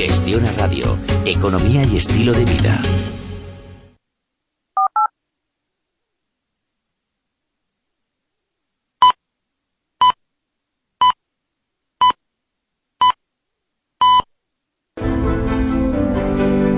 [0.00, 0.96] Gestiona Radio,
[1.26, 2.80] Economía y Estilo de Vida.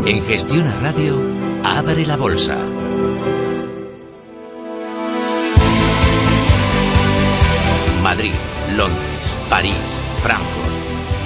[0.04, 1.16] En Gestiona Radio,
[1.62, 2.58] abre la bolsa.
[8.02, 8.32] Madrid,
[8.76, 10.61] Londres, París, Frankfurt.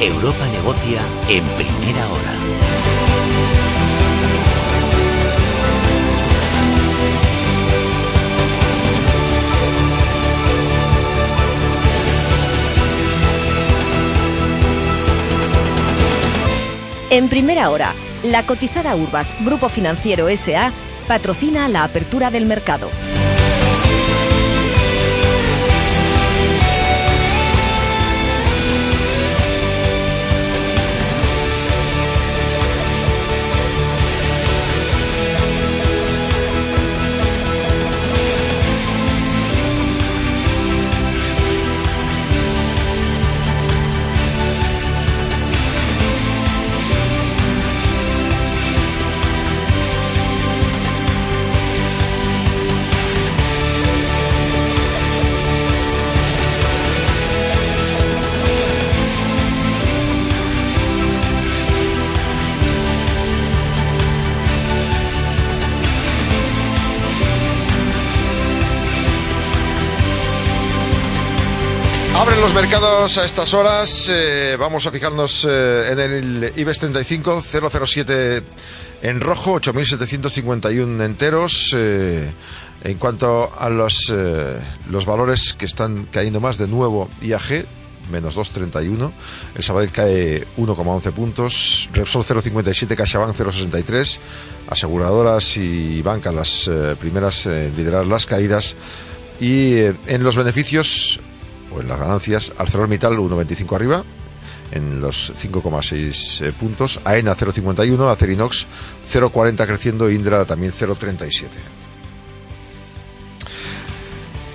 [0.01, 1.01] Europa negocia
[1.31, 2.35] en primera hora.
[17.09, 20.73] En primera hora, la cotizada Urbas, Grupo Financiero SA,
[21.09, 22.91] patrocina la apertura del mercado.
[72.47, 74.09] Los mercados a estas horas.
[74.09, 78.43] eh, vamos a fijarnos eh, en el IBEX 35, 007
[79.03, 81.75] en rojo, 8.751 enteros.
[81.77, 82.33] eh,
[82.85, 84.15] en cuanto a los,
[84.89, 87.67] los valores que están cayendo más, de nuevo IAG,
[88.13, 89.11] menos 2,31.
[89.57, 91.89] El Sabadell cae 1,11 puntos.
[91.95, 94.19] Repsol 0,57, CaixaBank 0,63.
[94.69, 96.71] Aseguradoras y bancas las
[97.01, 98.77] primeras en liderar las caídas.
[99.41, 101.21] Y en los beneficios
[101.77, 104.05] o en las ganancias, ArcelorMittal 1,25 arriba
[104.73, 108.67] en los 5,6 eh, puntos, AENA 0,51, Acerinox
[109.05, 111.47] 0,40 creciendo, Indra también 0,37.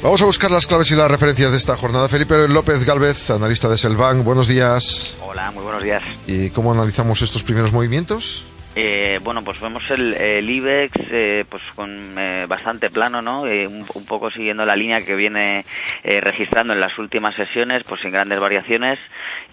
[0.03, 2.07] Vamos a buscar las claves y las referencias de esta jornada.
[2.07, 5.15] Felipe López Galvez, analista de Selvan, buenos días.
[5.21, 6.01] Hola, muy buenos días.
[6.25, 8.47] ¿Y cómo analizamos estos primeros movimientos?
[8.73, 13.45] Eh, bueno, pues vemos el, el IBEX eh, pues con eh, bastante plano, ¿no?
[13.45, 15.65] Eh, un, un, poco siguiendo la línea que viene
[16.03, 18.97] eh, registrando en las últimas sesiones, pues sin grandes variaciones.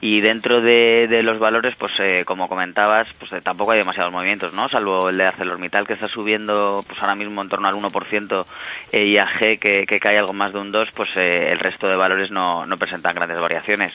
[0.00, 4.12] Y dentro de, de los valores, pues eh, como comentabas, pues eh, tampoco hay demasiados
[4.12, 4.68] movimientos, ¿no?
[4.68, 8.46] Salvo el de ArcelorMittal que está subiendo, pues ahora mismo en torno al 1%,
[8.92, 11.96] eh, IAG que, que cae algo más de un 2, pues eh, el resto de
[11.96, 13.92] valores no, no presentan grandes variaciones.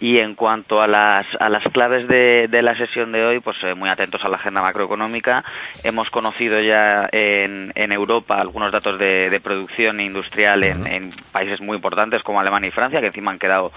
[0.00, 3.56] Y en cuanto a las, a las claves de, de la sesión de hoy, pues
[3.62, 5.44] eh, muy atentos a la agenda macroeconómica.
[5.82, 11.60] Hemos conocido ya en, en Europa algunos datos de, de producción industrial en, en, países
[11.60, 13.72] muy importantes como Alemania y Francia, que encima han quedado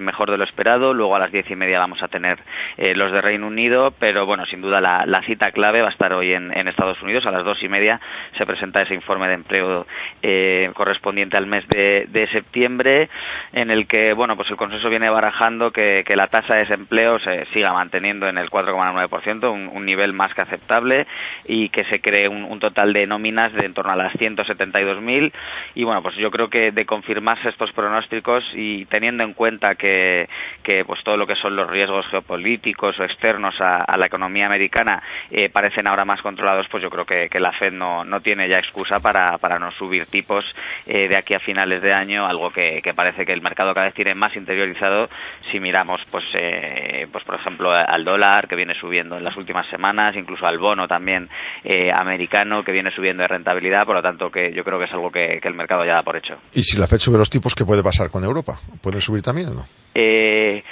[0.00, 0.94] mejor de lo esperado.
[0.94, 2.38] Luego a las diez y media vamos a tener
[2.76, 6.12] eh, los de Reino Unido, pero bueno, sin duda la, cita clave va a estar
[6.12, 7.24] hoy en, Estados Unidos.
[7.26, 8.00] A las dos y media
[8.38, 9.86] se presenta ese informe de empleo
[10.22, 13.08] eh, correspondiente al mes de, septiembre,
[13.52, 17.18] en el que bueno, pues el consenso viene barajando que, que la tasa de desempleo
[17.20, 21.06] se siga manteniendo en el 4,9%, un, un nivel más que aceptable
[21.46, 25.32] y que se cree un, un total de nóminas de en torno a las 172.000
[25.74, 30.28] y bueno pues yo creo que de confirmarse estos pronósticos y teniendo en cuenta que,
[30.62, 34.46] que pues todo lo que son los riesgos geopolíticos o externos a, a la economía
[34.46, 38.20] americana eh, parecen ahora más controlados pues yo creo que, que la Fed no, no,
[38.20, 40.44] tiene ya excusa para, para no subir tipos
[40.86, 43.86] eh, de aquí a finales de año algo que, que, parece que el mercado cada
[43.86, 45.08] vez tiene más interiorizado
[45.50, 49.68] si miramos pues eh, pues por ejemplo al dólar que viene subiendo en las últimas
[49.70, 51.28] semanas incluso al bono también
[51.64, 54.92] eh, americano que viene subiendo de rentabilidad, por lo tanto que yo creo que es
[54.92, 56.34] algo que, que, el mercado ya da por hecho.
[56.52, 58.54] ¿Y si la Fed sube los tipos, qué puede pasar con Europa?
[58.80, 59.66] ¿Pueden subir también o no?
[59.94, 60.62] Eh,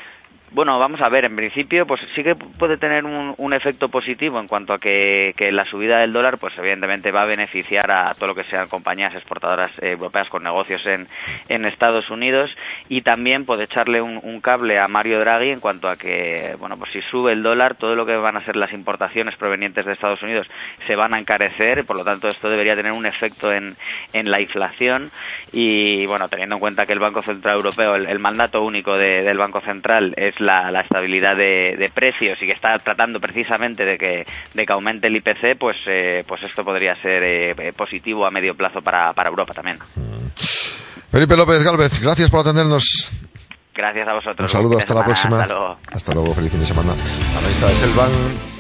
[0.51, 4.47] Bueno, vamos a ver, en principio, pues sí que puede tener un, efecto positivo en
[4.47, 8.35] cuanto a que, la subida del dólar, pues evidentemente va a beneficiar a todo lo
[8.35, 11.07] que sean compañías exportadoras europeas con negocios en,
[11.49, 12.51] en Estados Unidos.
[12.89, 16.93] Y también puede echarle un, cable a Mario Draghi en cuanto a que, bueno, pues
[16.93, 20.23] si sube el dólar, todo lo que van a ser las importaciones provenientes de Estados
[20.23, 20.47] Unidos
[20.87, 23.75] se van a encarecer, por lo tanto esto debería tener un efecto en,
[24.13, 25.11] en la inflación.
[25.53, 29.61] Y, bueno, teniendo en cuenta que el Banco Central Europeo, el, mandato único del Banco
[29.61, 34.73] Central es la, estabilidad de, precios y que está tratando precisamente de que, de que
[34.73, 39.13] aumente el IPC, pues, eh, pues esto podría ser eh, positivo a medio plazo para,
[39.13, 39.79] para Europa también.
[41.11, 43.11] Felipe López Galvez, gracias por atendernos.
[43.75, 44.41] Gracias a vosotros.
[44.41, 45.47] Un saludo, hasta la próxima.
[45.93, 46.35] Hasta luego.
[46.35, 46.95] feliz fin de semana.
[47.39, 48.11] Analista de Selvan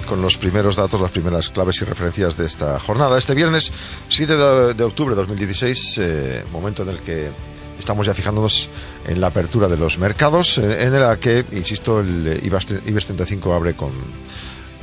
[0.06, 3.18] con los primeros datos, las primeras claves y referencias de esta jornada.
[3.18, 3.72] Este viernes
[4.08, 4.36] 7
[4.74, 7.30] de, octubre de 2016, eh, momento en el que
[7.78, 8.68] estamos ya fijándonos
[9.06, 13.74] en la apertura de los mercados, eh, en el que, insisto, el IBEX 35 abre
[13.74, 13.92] con,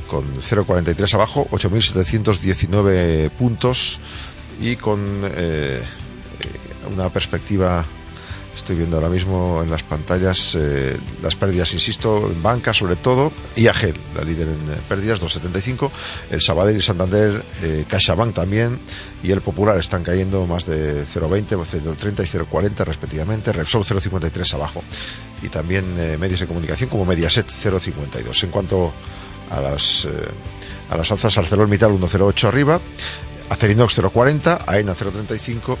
[0.06, 4.00] con 0,43 abajo, 8.719 puntos
[4.60, 5.82] y con eh,
[6.92, 7.84] una perspectiva
[8.56, 13.30] Estoy viendo ahora mismo en las pantallas eh, las pérdidas, insisto, en banca sobre todo,
[13.54, 15.90] IAG, la líder en eh, pérdidas, 2,75,
[16.30, 18.80] el Sabadell y Santander, eh, CaixaBank también,
[19.22, 24.82] y el Popular están cayendo más de 0,20, 0,30 y 0,40 respectivamente, Repsol 0,53 abajo,
[25.42, 28.42] y también medios de comunicación como Mediaset 0,52.
[28.42, 28.92] En cuanto
[29.50, 30.08] a las,
[30.88, 32.80] a las alzas, ArcelorMittal 1,08 arriba,
[33.50, 35.76] Acerinox 0,40, AENA 0,35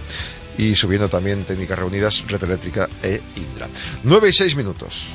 [0.58, 3.68] y subiendo también técnicas reunidas, Red Eléctrica e Indra.
[4.02, 5.12] 9 y 6 minutos.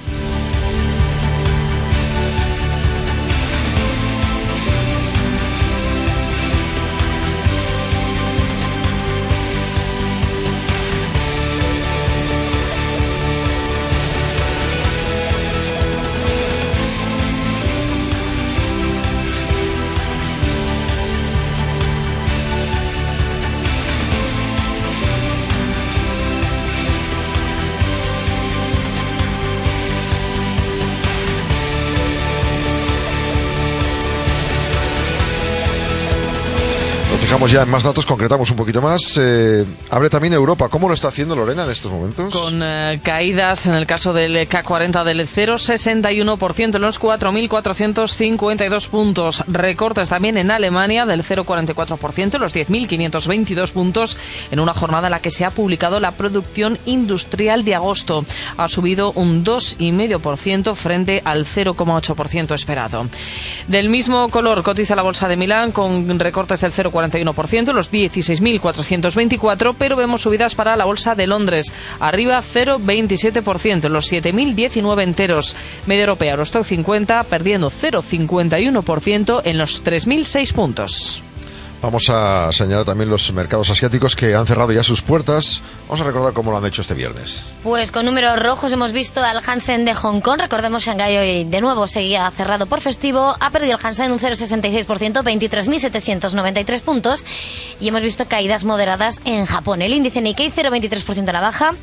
[37.51, 39.17] Ya en más datos, concretamos un poquito más.
[39.17, 40.69] Eh, abre también Europa.
[40.69, 42.33] ¿Cómo lo está haciendo Lorena en estos momentos?
[42.33, 49.43] Con eh, caídas en el caso del K40 del 0,61% en los 4.452 puntos.
[49.47, 54.17] Recortes también en Alemania del 0,44%, los 10.522 puntos
[54.49, 58.23] en una jornada en la que se ha publicado la producción industrial de agosto.
[58.55, 63.09] Ha subido un 2,5% frente al 0,8% esperado.
[63.67, 67.40] Del mismo color cotiza la bolsa de Milán con recortes del 0,41%
[67.73, 75.55] los 16.424, pero vemos subidas para la Bolsa de Londres, arriba 0,27%, los 7.019 enteros.
[75.85, 81.23] Media Europea, Eurostock 50, perdiendo 0,51% en los 3.006 puntos.
[81.81, 85.63] Vamos a señalar también los mercados asiáticos que han cerrado ya sus puertas.
[85.87, 87.47] Vamos a recordar cómo lo han hecho este viernes.
[87.63, 90.39] Pues con números rojos hemos visto al Hansen de Hong Kong.
[90.39, 93.35] Recordemos Shanghai hoy de nuevo seguía cerrado por festivo.
[93.39, 97.25] Ha perdido el Hansen un 0,66%, 23.793 puntos.
[97.79, 99.81] Y hemos visto caídas moderadas en Japón.
[99.81, 101.73] El índice Nikkei 0,23% a la baja,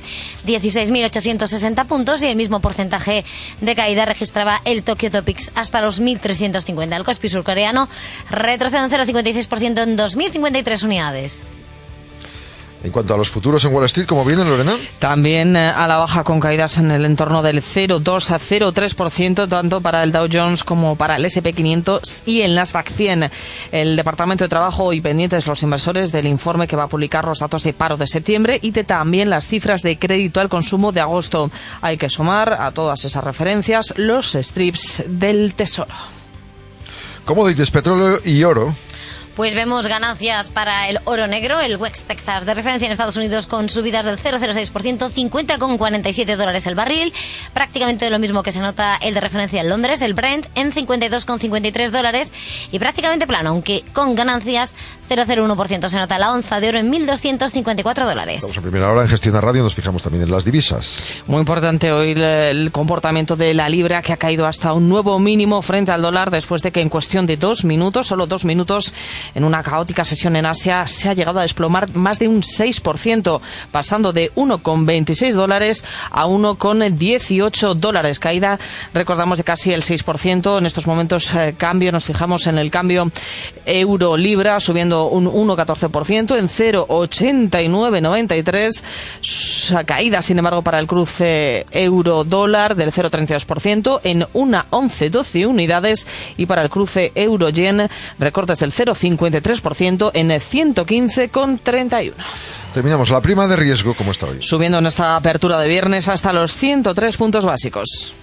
[0.47, 2.23] 16.860 puntos.
[2.23, 3.25] Y el mismo porcentaje
[3.61, 6.95] de caída registraba el Tokyo Topics hasta los 1.350.
[6.95, 7.89] El Kospi surcoreano
[8.31, 11.43] retrocede un 0,56% 2.053 unidades.
[12.83, 14.77] En cuanto a los futuros en Wall Street, ¿cómo vienen, Lorena?
[15.01, 19.81] También eh, a la baja con caídas en el entorno del 0,2 a 0,3%, tanto
[19.81, 23.31] para el Dow Jones como para el SP500 y el Nasdaq 100.
[23.73, 27.41] El Departamento de Trabajo y pendientes los inversores del informe que va a publicar los
[27.41, 31.51] datos de paro de septiembre y también las cifras de crédito al consumo de agosto.
[31.81, 35.95] Hay que sumar a todas esas referencias los strips del Tesoro.
[37.25, 38.75] ¿Cómo dices petróleo y oro
[39.39, 43.47] pues vemos ganancias para el oro negro, el West Texas de referencia en Estados Unidos
[43.47, 47.13] con subidas del 0,06%, 50,47 dólares el barril,
[47.55, 51.91] prácticamente lo mismo que se nota el de referencia en Londres, el Brent en 52,53
[51.91, 52.35] dólares
[52.73, 54.75] y prácticamente plano, aunque con ganancias
[55.09, 55.89] 0,01%.
[55.89, 58.39] Se nota la onza de oro en 1.254 dólares.
[58.39, 61.05] Estamos a primera hora en Gestión a Radio, nos fijamos también en las divisas.
[61.29, 65.63] Muy importante hoy el comportamiento de la libra que ha caído hasta un nuevo mínimo
[65.63, 68.93] frente al dólar después de que en cuestión de dos minutos, solo dos minutos,
[69.35, 73.41] en una caótica sesión en Asia se ha llegado a desplomar más de un 6%,
[73.71, 78.19] pasando de 1,26 dólares a 1,18 dólares.
[78.19, 78.59] Caída,
[78.95, 80.59] recordamos, de casi el 6%.
[80.59, 83.11] En estos momentos, eh, cambio, nos fijamos en el cambio
[83.65, 88.85] euro-libra, subiendo un 1,14% en 0,8993.
[89.85, 96.07] Caída, sin embargo, para el cruce euro-dólar del 0,32% en una 11,12 unidades
[96.37, 98.73] y para el cruce euro-yen recortes del
[99.19, 102.13] 0,53% en 115,31.
[102.73, 103.11] Terminamos.
[103.11, 104.39] La prima de riesgo, ¿cómo está hoy?
[104.41, 108.15] Subiendo en esta apertura de viernes hasta los 103 puntos básicos.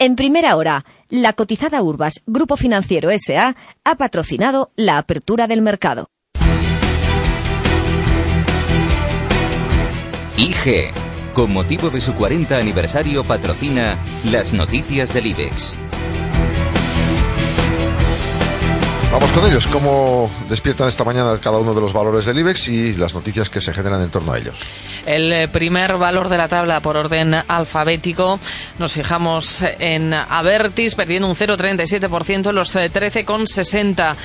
[0.00, 6.08] En primera hora, la cotizada Urbas Grupo Financiero SA ha patrocinado la apertura del mercado.
[10.36, 10.92] IG,
[11.38, 15.78] con motivo de su 40 aniversario, patrocina las noticias del IBEX.
[19.10, 19.66] Vamos con ellos.
[19.66, 23.62] ¿Cómo despiertan esta mañana cada uno de los valores del IBEX y las noticias que
[23.62, 24.58] se generan en torno a ellos?
[25.06, 28.38] El eh, primer valor de la tabla por orden alfabético
[28.78, 34.12] nos fijamos en Avertis perdiendo un 0,37% en los 13,60.
[34.12, 34.16] Eh,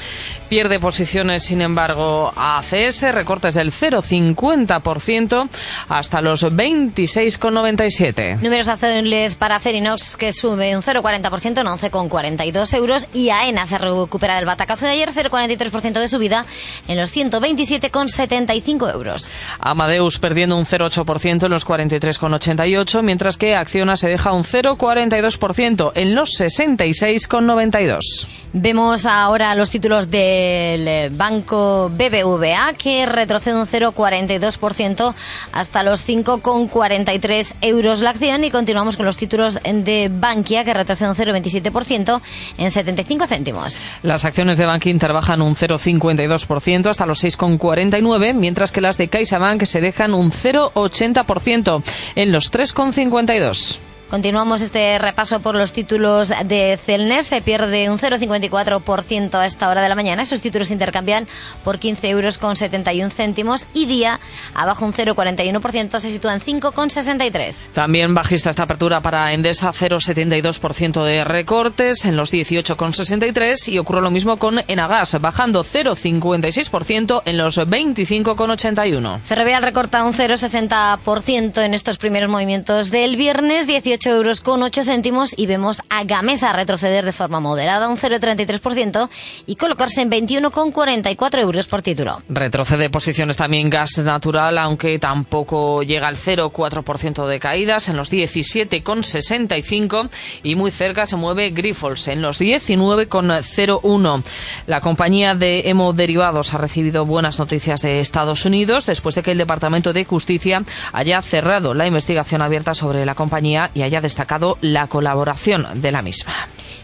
[0.49, 5.49] Pierde posiciones, sin embargo, ACS, recortes del 0,50%
[5.89, 8.39] hasta los 26,97.
[8.39, 14.35] Números azules para Cerinox que sube un 0,40% en 11,42 euros y AENA se recupera
[14.35, 16.45] del batacazo de ayer, 0,43% de subida
[16.87, 19.31] en los 127,75 euros.
[19.59, 26.15] Amadeus perdiendo un 0,8% en los 43,88, mientras que Acciona se deja un 0,42% en
[26.15, 28.27] los 66,92.
[28.53, 35.13] Vemos ahora los títulos del banco BBVA que retrocede un 0,42%
[35.51, 41.09] hasta los 5,43 euros la acción y continuamos con los títulos de Bankia que retrocede
[41.09, 42.21] un 0,27%
[42.57, 43.85] en 75 céntimos.
[44.03, 49.08] Las acciones de Bank Inter bajan un 0,52% hasta los 6,49, mientras que las de
[49.08, 51.84] CaixaBank se dejan un 0,80%
[52.15, 53.79] en los 3,52.
[54.10, 57.24] Continuamos este repaso por los títulos de Celner.
[57.24, 60.22] Se pierde un 0,54% a esta hora de la mañana.
[60.22, 61.27] Esos títulos se intercambian
[61.63, 64.19] por 15 euros con 71 céntimos y día
[64.53, 66.00] abajo un 0,41%.
[66.00, 67.72] Se sitúa en 5,63.
[67.74, 74.12] También bajista esta apertura para Endesa, 0,72% de recortes en los 18,63 y ocurre lo
[74.12, 79.22] mismo con Enagas, bajando 0,56% en los 25,81.
[79.22, 85.33] Ferrovial recorta un 0,60% en estos primeros movimientos del viernes, 18 euros con 8 céntimos
[85.38, 89.09] y vemos a Gamesa retroceder de forma moderada un 0,33%
[89.45, 92.21] y colocarse en 21,44 euros por título.
[92.27, 100.09] Retrocede posiciones también gas natural, aunque tampoco llega al 0,4% de caídas en los 17,65
[100.43, 104.23] y muy cerca se mueve Grifols en los 19,01.
[104.67, 109.38] La compañía de hemoderivados ha recibido buenas noticias de Estados Unidos después de que el
[109.38, 114.87] Departamento de Justicia haya cerrado la investigación abierta sobre la compañía y haya destacado la
[114.87, 116.33] colaboración de la misma.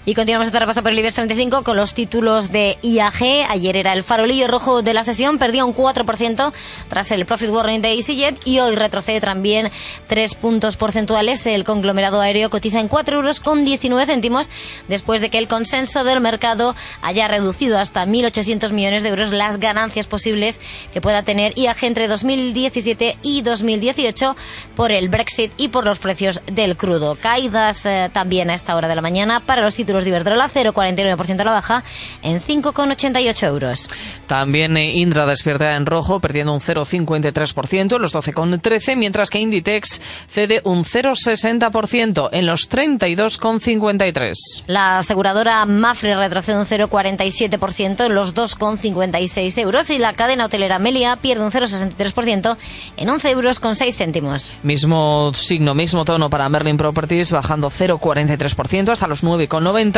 [0.10, 3.46] Y continuamos este repaso por el IBEX 35 con los títulos de IAG.
[3.48, 6.52] Ayer era el farolillo rojo de la sesión, perdía un 4%
[6.90, 9.70] tras el profit warning de EasyJet y hoy retrocede también
[10.08, 11.46] 3 puntos porcentuales.
[11.46, 14.50] El conglomerado aéreo cotiza en 4 euros con 19 céntimos
[14.88, 16.74] después de que el consenso del mercado
[17.04, 20.60] haya reducido hasta 1.800 millones de euros las ganancias posibles
[20.92, 24.36] que pueda tener IAG entre 2017 y 2018
[24.76, 27.16] por el Brexit y por los precios del crudo.
[27.16, 31.40] Caídas eh, también a esta hora de la mañana para los títulos de Iberdrola, 0,49%
[31.40, 31.84] a la baja
[32.22, 33.88] en 5,88 euros.
[34.28, 40.02] También eh, Indra despierta en rojo, perdiendo un 0,53% en los 12,13, mientras que Inditex
[40.28, 44.64] cede un 0,60% en los 32,53.
[44.68, 51.16] La aseguradora Mafre retrocede un 0,47% en los 2,56 euros y la cadena hotelera Melia
[51.18, 52.58] pierde un 0,63%
[52.98, 54.52] en 11 euros con 6 céntimos.
[54.64, 59.89] Mismo signo, mismo tono para Merlin Properties, bajando 0,43% hasta los 9,90,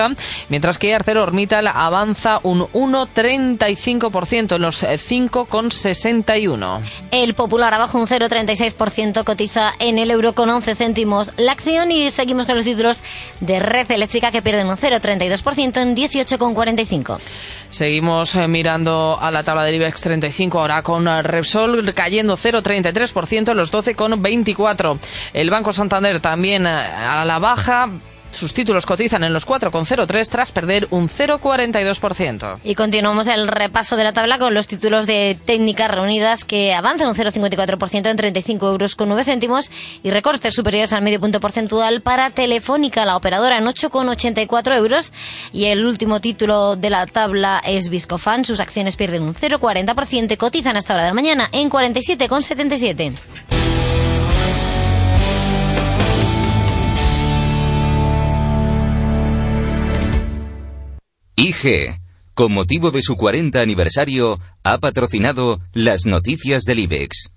[0.49, 6.79] mientras que ArcelorMittal avanza un 1,35% en los 5,61.
[7.11, 12.09] El Popular abajo un 0,36%, cotiza en el euro con 11 céntimos la acción y
[12.09, 13.03] seguimos con los títulos
[13.39, 17.19] de Red Eléctrica que pierden un 0,32% en 18,45.
[17.69, 23.57] Seguimos eh, mirando a la tabla del IBEX 35 ahora con Repsol cayendo 0,33% en
[23.57, 24.99] los 12,24.
[25.33, 27.89] El Banco Santander también eh, a la baja
[28.31, 32.59] Sus títulos cotizan en los 4,03 tras perder un 0,42%.
[32.63, 37.09] Y continuamos el repaso de la tabla con los títulos de técnicas reunidas que avanzan
[37.09, 39.71] un 0,54% en 35 euros con 9 céntimos
[40.03, 45.13] y recortes superiores al medio punto porcentual para Telefónica, la operadora en 8,84 euros.
[45.51, 48.45] Y el último título de la tabla es Viscofan.
[48.45, 53.13] Sus acciones pierden un 0,40% y cotizan hasta hora de la mañana en 47,77.
[61.43, 61.99] IG,
[62.35, 67.31] con motivo de su 40 aniversario, ha patrocinado las noticias del IBEX.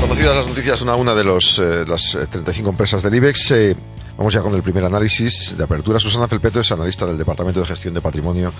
[0.00, 3.50] Conocidas las noticias una a una de los, eh, las eh, 35 empresas del IBEX,
[3.52, 3.76] eh,
[4.20, 5.98] vamos ya con el primer análisis de apertura.
[5.98, 8.52] Susana Felpeto es analista del Departamento de Gestión de Patrimonio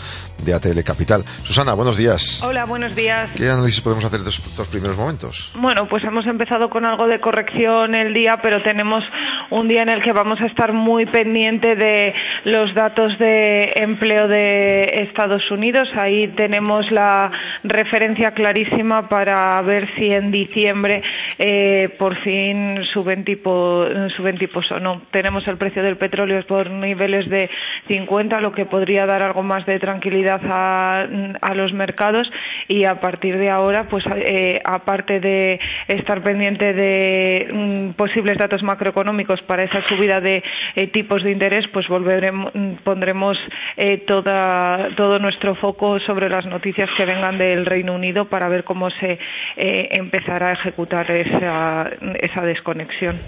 [0.42, 1.22] de ATL Capital.
[1.42, 2.42] Susana, buenos días.
[2.42, 3.30] Hola, buenos días.
[3.36, 5.52] ¿Qué análisis podemos hacer de estos primeros momentos?
[5.56, 9.04] Bueno, pues hemos empezado con algo de corrección el día, pero tenemos
[9.50, 12.14] un día en el que vamos a estar muy pendiente de
[12.44, 15.88] los datos de empleo de Estados Unidos.
[15.94, 17.30] Ahí tenemos la
[17.64, 21.02] referencia clarísima para ver si en diciembre
[21.38, 23.84] eh, por fin suben, tipo,
[24.16, 25.02] suben tipos o no.
[25.10, 27.50] Tenemos el precio del petróleo por niveles de
[27.88, 31.06] 50, lo que podría dar algo más de tranquilidad a,
[31.40, 32.30] a los mercados
[32.68, 38.62] y a partir de ahora, pues eh, aparte de estar pendiente de mm, posibles datos
[38.62, 40.42] macroeconómicos para esa subida de
[40.76, 42.52] eh, tipos de interés, pues volveremos,
[42.84, 43.36] pondremos
[43.76, 48.64] eh, toda, todo nuestro foco sobre las noticias que vengan del Reino Unido para ver
[48.64, 49.18] cómo se
[49.56, 51.90] eh, empezará a ejecutar esa,
[52.20, 53.18] esa desconexión.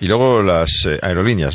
[0.00, 0.98] Y luego las eh,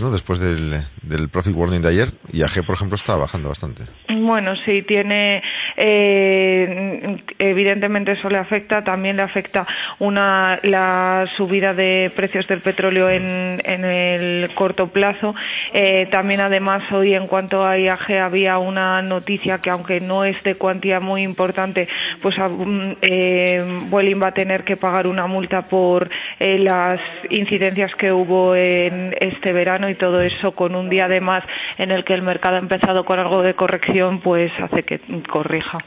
[0.02, 0.12] ¿no?
[0.12, 3.84] Después del, profit warning de ayer, IAG, por ejemplo, está bajando bastante.
[4.10, 5.42] Bueno, sí, tiene.
[5.78, 8.84] Eh, evidentemente eso le afecta.
[8.84, 9.66] También le afecta
[10.00, 15.36] una la subida de precios del petróleo en, el corto plazo.
[15.74, 20.42] Eh, también, además, hoy en cuanto a IAG había una noticia que, aunque no es
[20.44, 21.88] de cuantía muy importante,
[22.22, 22.36] pues
[23.02, 28.56] eh, Vueling va a tener que pagar una multa por eh, las incidencias que hubo
[28.56, 31.44] en este verano y todo eso con un día además
[31.78, 35.80] en el que el mercado ha empezado con algo de corrección, pues hace que corrija.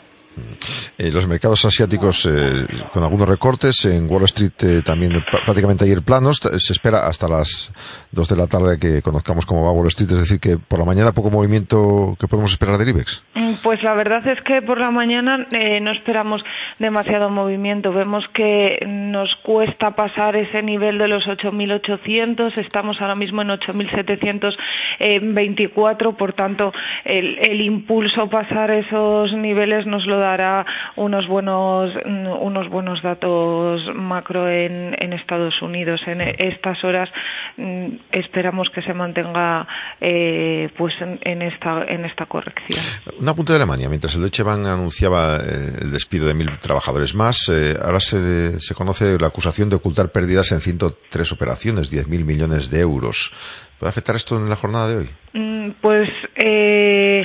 [0.99, 6.03] Eh, los mercados asiáticos eh, con algunos recortes, en Wall Street eh, también prácticamente ayer
[6.03, 7.73] planos, se espera hasta las
[8.13, 10.85] 2 de la tarde que conozcamos cómo va Wall Street, es decir, que por la
[10.85, 13.25] mañana poco movimiento que podemos esperar del IBEX.
[13.63, 16.45] Pues la verdad es que por la mañana eh, no esperamos
[16.79, 23.41] demasiado movimiento, vemos que nos cuesta pasar ese nivel de los 8.800, estamos ahora mismo
[23.43, 26.73] en 8.724, por tanto
[27.05, 30.65] el, el impulso pasar esos niveles nos lo dará
[30.97, 36.01] unos buenos unos buenos datos macro en, en Estados Unidos.
[36.07, 37.09] En estas horas
[37.57, 39.67] mm, esperamos que se mantenga
[40.01, 42.81] eh, pues en, en, esta en esta corrección.
[43.19, 43.89] Un apunte de Alemania.
[43.89, 48.61] Mientras el Deutsche Bank anunciaba eh, el despido de mil trabajadores más, eh, ahora se,
[48.61, 53.33] se conoce la acusación de ocultar pérdidas en 103 operaciones, 10.000 millones de euros.
[53.79, 55.09] ¿Puede afectar esto en la jornada de hoy?
[55.35, 57.25] Mm, pues eh,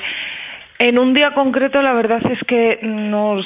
[0.80, 3.44] en un día concreto, la verdad es que nos,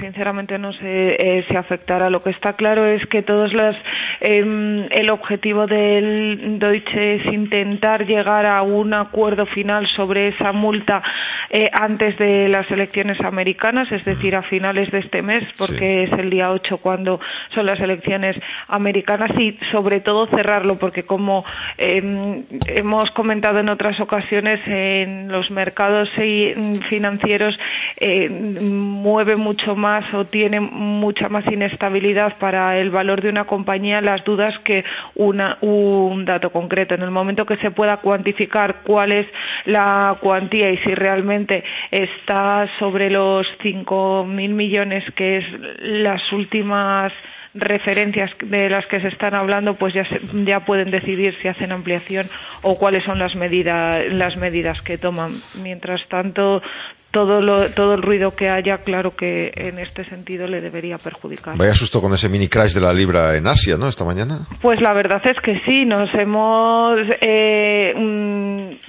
[0.00, 2.10] sinceramente no sé eh, si afectará.
[2.10, 3.74] Lo que está claro es que todos las,
[4.20, 11.02] eh, el objetivo del Deutsche es intentar llegar a un acuerdo final sobre esa multa
[11.48, 16.12] eh, antes de las elecciones americanas, es decir, a finales de este mes, porque sí.
[16.12, 17.20] es el día 8 cuando
[17.54, 18.36] son las elecciones
[18.68, 21.44] americanas y sobre todo cerrarlo, porque como
[21.78, 26.49] hemos comentado en otras ocasiones en los mercados y
[26.88, 27.58] financieros
[27.96, 34.00] eh, mueve mucho más o tiene mucha más inestabilidad para el valor de una compañía
[34.00, 34.84] las dudas que
[35.14, 36.94] una, un dato concreto.
[36.94, 39.26] En el momento que se pueda cuantificar cuál es
[39.66, 45.44] la cuantía y si realmente está sobre los 5.000 millones, que es
[45.80, 47.12] las últimas
[47.54, 51.72] referencias de las que se están hablando, pues ya, se, ya pueden decidir si hacen
[51.72, 52.26] ampliación
[52.62, 55.32] o cuáles son las medidas, las medidas que toman.
[55.62, 56.62] Mientras tanto,
[57.10, 61.56] todo, lo, todo el ruido que haya, claro que en este sentido le debería perjudicar.
[61.56, 63.88] Vaya susto con ese mini crash de la libra en Asia, ¿no?
[63.88, 64.40] Esta mañana.
[64.60, 67.92] Pues la verdad es que sí, nos hemos eh,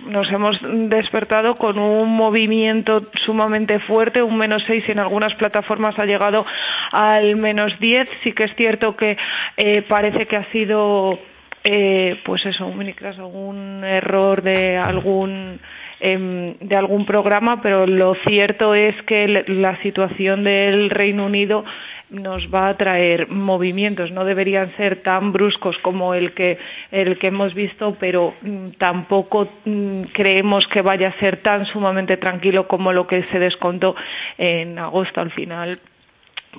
[0.05, 0.57] nos hemos
[0.89, 6.45] despertado con un movimiento sumamente fuerte, un menos seis y en algunas plataformas ha llegado
[6.91, 8.09] al menos 10.
[8.23, 9.17] Sí que es cierto que
[9.57, 11.17] eh, parece que ha sido,
[11.63, 12.81] eh, pues eso, un
[13.17, 15.59] algún error de algún
[16.01, 21.63] em, de algún programa, pero lo cierto es que la situación del Reino Unido
[22.09, 24.11] nos va a traer movimientos.
[24.11, 26.57] No deberían ser tan bruscos como el que,
[26.91, 32.17] el que hemos visto, pero mm, tampoco mm, creemos que vaya a ser tan sumamente
[32.17, 33.95] tranquilo como lo que se descontó
[34.37, 35.79] en agosto al final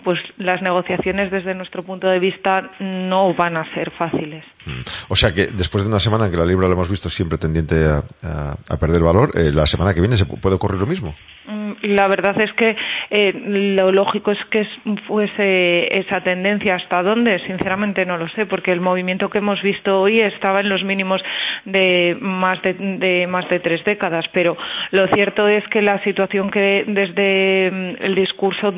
[0.04, 4.44] pues las negociaciones desde nuestro punto de vista no van a ser fáciles.
[4.66, 4.82] Mm.
[5.08, 7.38] O sea que después de una semana en que la libra lo hemos visto siempre
[7.38, 11.14] tendiente a, perder valor, eh, la semana que viene se puede ocurrir lo mismo.
[11.46, 12.76] Mm, la verdad es que
[13.10, 14.66] eh, lo lógico es que
[15.06, 16.76] fuese esa tendencia.
[16.76, 17.40] ¿Hasta dónde?
[17.46, 21.20] Sinceramente no lo sé, porque el movimiento que hemos visto hoy estaba en los mínimos
[21.64, 24.24] de más de, de más de tres décadas.
[24.32, 24.56] Pero
[24.90, 28.72] lo cierto es que la situación que desde mm, el discurso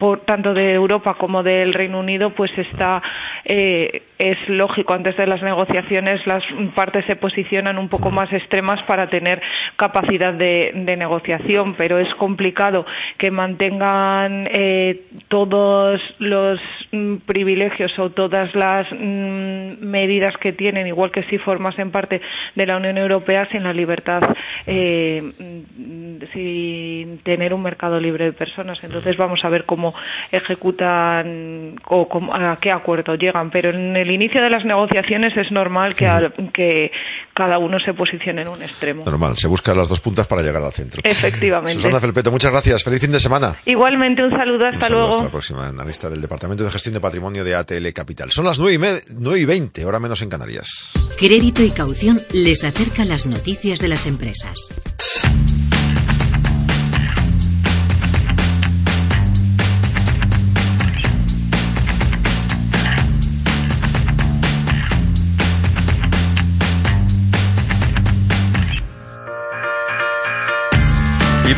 [0.00, 3.02] por tanto de Europa como del Reino Unido, pues está
[3.44, 6.42] eh, es lógico antes de las negociaciones las
[6.74, 9.42] partes se posicionan un poco más extremas para tener
[9.76, 12.84] capacidad de, negociación, pero es complicado
[13.16, 16.60] que mantengan eh, todos los
[16.92, 22.20] mm, privilegios o todas las mm, medidas que tienen, igual que si formasen parte
[22.54, 24.20] de la Unión Europea, sin la libertad,
[24.66, 28.82] eh, mm, sin tener un mercado libre de personas.
[28.84, 29.89] Entonces vamos a ver cómo
[30.30, 33.50] ejecutan o a qué acuerdo llegan.
[33.50, 36.06] Pero en el inicio de las negociaciones es normal que,
[36.52, 36.90] que
[37.34, 39.04] cada uno se posicione en un extremo.
[39.04, 41.00] Normal, se buscan las dos puntas para llegar al centro.
[41.04, 41.74] Efectivamente.
[41.74, 42.84] Susana Felpeto, muchas gracias.
[42.84, 43.56] Feliz fin de semana.
[43.66, 44.66] Igualmente, un saludo.
[44.66, 45.10] Hasta luego.
[45.10, 48.30] Hasta la próxima analista del Departamento de Gestión de Patrimonio de ATL Capital.
[48.30, 50.92] Son las nueve y, 9 y 20, hora menos en Canarias.
[51.18, 55.49] Crédito y caución les acerca las noticias de las empresas.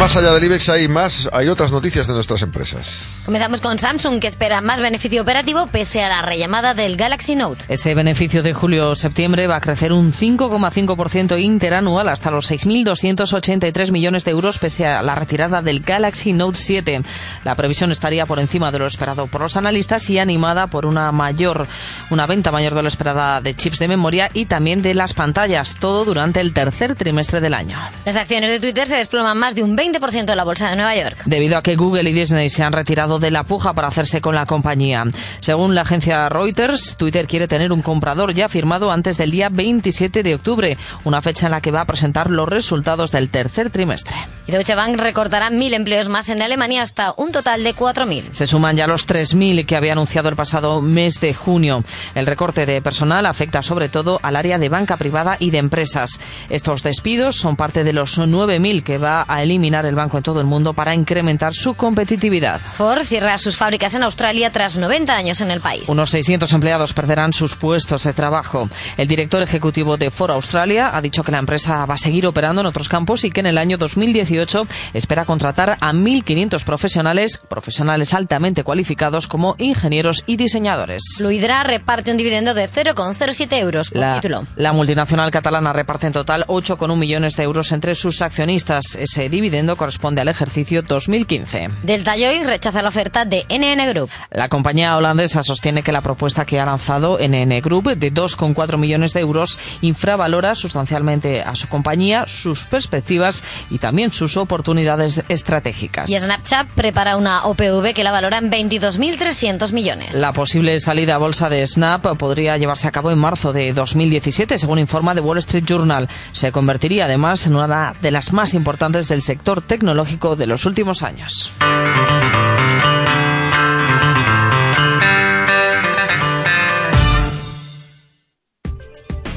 [0.02, 3.04] Más allá del IBEX hay más, hay otras noticias de nuestras empresas.
[3.24, 7.66] Comenzamos con Samsung, que espera más beneficio operativo pese a la rellamada del Galaxy Note.
[7.68, 14.32] Ese beneficio de julio-septiembre va a crecer un 5,5% interanual hasta los 6.283 millones de
[14.32, 17.02] euros pese a la retirada del Galaxy Note 7.
[17.44, 21.12] La previsión estaría por encima de lo esperado por los analistas y animada por una
[21.12, 21.68] mayor,
[22.10, 25.76] una venta mayor de lo esperada de chips de memoria y también de las pantallas,
[25.78, 27.78] todo durante el tercer trimestre del año.
[28.04, 30.96] Las acciones de Twitter se desploman más de un 20% de la bolsa de Nueva
[30.96, 31.22] York.
[31.26, 34.34] Debido a que Google y Disney se han retirado de la puja para hacerse con
[34.34, 35.04] la compañía.
[35.40, 40.22] Según la agencia Reuters, Twitter quiere tener un comprador ya firmado antes del día 27
[40.22, 44.16] de octubre, una fecha en la que va a presentar los resultados del tercer trimestre.
[44.46, 48.32] Y Deutsche Bank recortará mil empleos más en Alemania hasta un total de 4.000.
[48.32, 51.84] Se suman ya los 3.000 que había anunciado el pasado mes de junio.
[52.16, 56.20] El recorte de personal afecta sobre todo al área de banca privada y de empresas.
[56.48, 60.40] Estos despidos son parte de los 9.000 que va a eliminar el banco en todo
[60.40, 62.60] el mundo para incrementar su competitividad.
[62.60, 65.88] Ford cierra sus fábricas en Australia tras 90 años en el país.
[65.88, 68.68] Unos 600 empleados perderán sus puestos de trabajo.
[68.96, 72.60] El director ejecutivo de Ford Australia ha dicho que la empresa va a seguir operando
[72.60, 78.14] en otros campos y que en el año 2018 espera contratar a 1.500 profesionales, profesionales
[78.14, 81.02] altamente cualificados como ingenieros y diseñadores.
[81.16, 84.46] Fluidra reparte un dividendo de 0,07 euros por la, título.
[84.56, 88.96] La multinacional catalana reparte en total 8,1 millones de euros entre sus accionistas.
[88.96, 91.70] Ese dividendo corresponde al ejercicio 2015.
[91.82, 94.10] Delta Joy rechaza la oferta de NN Group.
[94.30, 99.12] La compañía holandesa sostiene que la propuesta que ha lanzado NN Group de 2,4 millones
[99.12, 106.10] de euros infravalora sustancialmente a su compañía, sus perspectivas y también sus oportunidades estratégicas.
[106.10, 110.16] Y Snapchat prepara una OPV que la valora en 22.300 millones.
[110.16, 114.58] La posible salida a bolsa de Snap podría llevarse a cabo en marzo de 2017,
[114.58, 116.08] según informa The Wall Street Journal.
[116.32, 121.02] Se convertiría además en una de las más importantes del sector tecnológico de los últimos
[121.02, 121.52] años.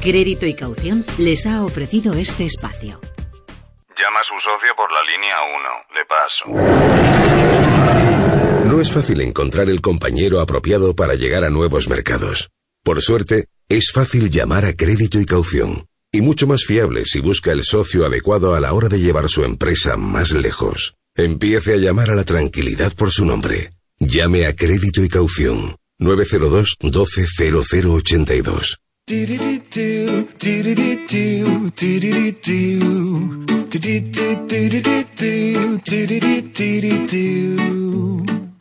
[0.02, 3.02] Crédito y Caución les ha ofrecido este espacio.
[3.98, 5.86] Llama a su socio por la línea 1.
[5.96, 6.46] Le paso.
[8.70, 12.50] No es fácil encontrar el compañero apropiado para llegar a nuevos mercados.
[12.84, 17.52] Por suerte, es fácil llamar a Crédito y Caución y mucho más fiable si busca
[17.52, 20.96] el socio adecuado a la hora de llevar su empresa más lejos.
[21.16, 23.72] Empiece a llamar a la tranquilidad por su nombre.
[24.00, 28.78] Llame a Crédito y Caución 902 120082.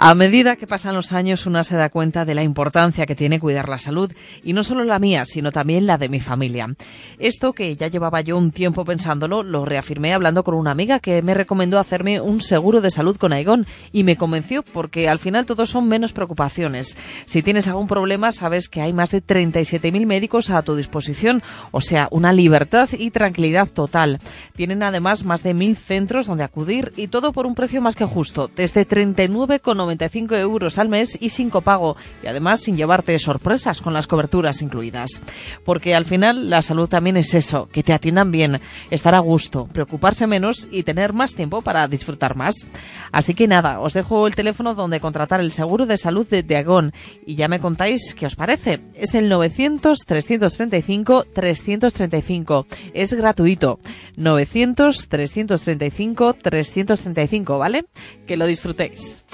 [0.07, 3.41] A medida que pasan los años, una se da cuenta de la importancia que tiene
[3.41, 4.13] cuidar la salud,
[4.43, 6.75] y no solo la mía, sino también la de mi familia.
[7.19, 11.23] Esto que ya llevaba yo un tiempo pensándolo, lo reafirmé hablando con una amiga que
[11.23, 15.47] me recomendó hacerme un seguro de salud con Aegon, y me convenció porque al final
[15.47, 16.99] todos son menos preocupaciones.
[17.25, 21.81] Si tienes algún problema, sabes que hay más de 37.000 médicos a tu disposición, o
[21.81, 24.19] sea, una libertad y tranquilidad total.
[24.55, 28.05] Tienen además más de 1.000 centros donde acudir y todo por un precio más que
[28.05, 33.81] justo, desde 39,90 95 euros al mes y sin copago y además sin llevarte sorpresas
[33.81, 35.23] con las coberturas incluidas.
[35.65, 39.67] Porque al final la salud también es eso, que te atiendan bien, estar a gusto,
[39.73, 42.67] preocuparse menos y tener más tiempo para disfrutar más.
[43.13, 46.93] Así que nada, os dejo el teléfono donde contratar el seguro de salud de Diagón
[47.27, 48.81] y ya me contáis qué os parece.
[48.95, 52.67] Es el 900 335 335.
[52.93, 53.79] Es gratuito.
[54.17, 57.85] 900 335 335, ¿vale?
[58.27, 59.25] Que lo disfrutéis.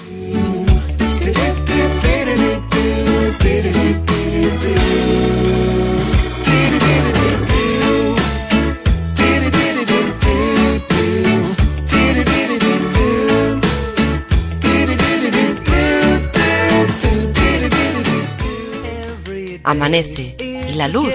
[19.63, 21.13] Amanece y la luz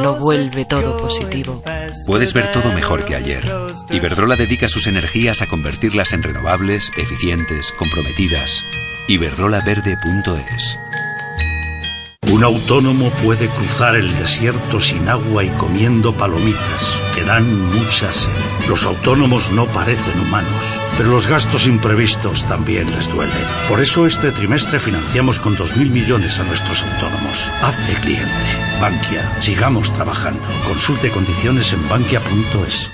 [0.00, 1.62] lo vuelve todo positivo.
[2.06, 3.50] Puedes ver todo mejor que ayer.
[3.90, 8.62] Iberdrola dedica sus energías a convertirlas en renovables, eficientes, comprometidas.
[9.08, 10.78] Iberdrolaverde.es
[12.36, 18.30] un autónomo puede cruzar el desierto sin agua y comiendo palomitas, que dan mucha sed.
[18.68, 20.62] Los autónomos no parecen humanos,
[20.98, 23.32] pero los gastos imprevistos también les duelen.
[23.70, 27.48] Por eso este trimestre financiamos con 2.000 millones a nuestros autónomos.
[27.62, 28.28] Hazte cliente.
[28.82, 29.40] Bankia.
[29.40, 30.46] Sigamos trabajando.
[30.66, 32.90] Consulte condiciones en bankia.es.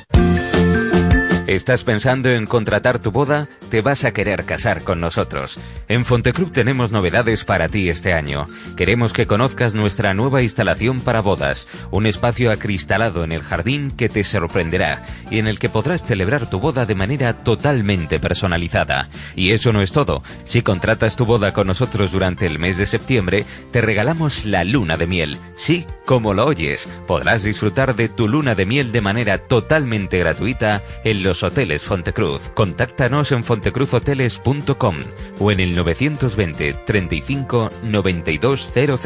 [1.52, 3.46] ¿Estás pensando en contratar tu boda?
[3.68, 5.60] Te vas a querer casar con nosotros.
[5.86, 8.46] En Fonteclub tenemos novedades para ti este año.
[8.74, 14.08] Queremos que conozcas nuestra nueva instalación para bodas, un espacio acristalado en el jardín que
[14.08, 19.10] te sorprenderá y en el que podrás celebrar tu boda de manera totalmente personalizada.
[19.36, 20.22] Y eso no es todo.
[20.44, 24.96] Si contratas tu boda con nosotros durante el mes de septiembre, te regalamos la luna
[24.96, 25.36] de miel.
[25.56, 30.80] Sí, como lo oyes, podrás disfrutar de tu luna de miel de manera totalmente gratuita
[31.04, 32.50] en los Hoteles Fontecruz.
[32.54, 34.96] Contáctanos en fontecruzhoteles.com
[35.38, 39.00] o en el 920 35 9200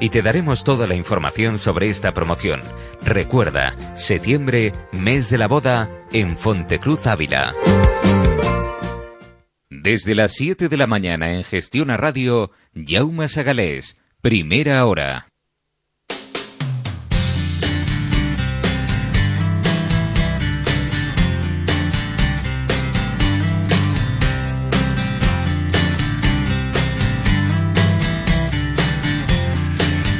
[0.00, 2.60] y te daremos toda la información sobre esta promoción.
[3.04, 7.54] Recuerda, septiembre, mes de la boda en Fontecruz Ávila.
[9.68, 15.31] Desde las 7 de la mañana en Gestión a Radio, Jaume Sagalés, primera hora.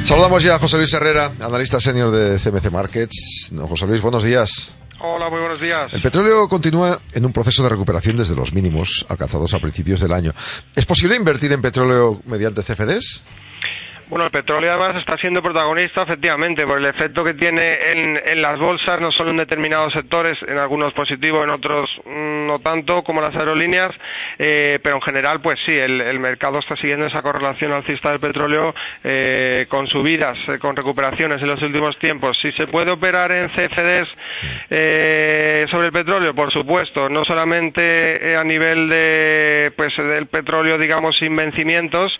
[0.03, 3.49] Saludamos ya a José Luis Herrera, analista senior de CMC Markets.
[3.53, 4.73] No, José Luis, buenos días.
[4.99, 5.91] Hola, muy buenos días.
[5.93, 10.11] El petróleo continúa en un proceso de recuperación desde los mínimos alcanzados a principios del
[10.11, 10.33] año.
[10.75, 13.23] ¿Es posible invertir en petróleo mediante CFDs?
[14.09, 18.59] Bueno, el petróleo además está siendo protagonista efectivamente por el efecto que tiene en, las
[18.59, 23.21] bolsas, no solo en determinados sectores, en algunos positivos, en otros mm, no tanto, como
[23.21, 23.91] las aerolíneas,
[24.37, 28.73] eh, pero en general, pues sí, el, mercado está siguiendo esa correlación alcista del petróleo
[29.03, 32.37] eh, con subidas, eh, con recuperaciones en los últimos tiempos.
[32.41, 34.09] Si se puede operar en CFDs
[35.71, 41.35] sobre el petróleo, por supuesto, no solamente a nivel de, pues, del petróleo, digamos, sin
[41.35, 42.11] vencimientos,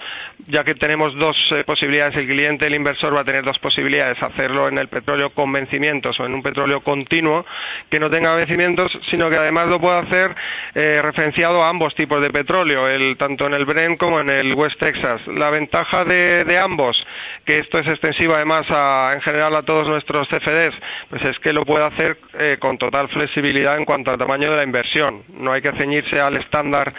[0.47, 1.35] ya que tenemos dos
[1.73, 5.51] posibilidades el cliente, el inversor va a tener dos posibilidades, hacerlo en el petróleo con
[5.51, 7.43] vencimientos o en un petróleo continuo
[7.89, 10.35] que no tenga vencimientos, sino que además lo puede hacer
[10.75, 14.53] eh, referenciado a ambos tipos de petróleo, el, tanto en el Brent como en el
[14.53, 15.21] West Texas.
[15.27, 16.95] La ventaja de, ambos,
[17.43, 20.75] que esto es extensivo además a, en general a todos nuestros CFDs,
[21.09, 24.57] pues es que lo puede hacer eh, con total flexibilidad en cuanto al tamaño de
[24.57, 25.23] la inversión.
[25.29, 26.93] No hay que ceñirse al estándar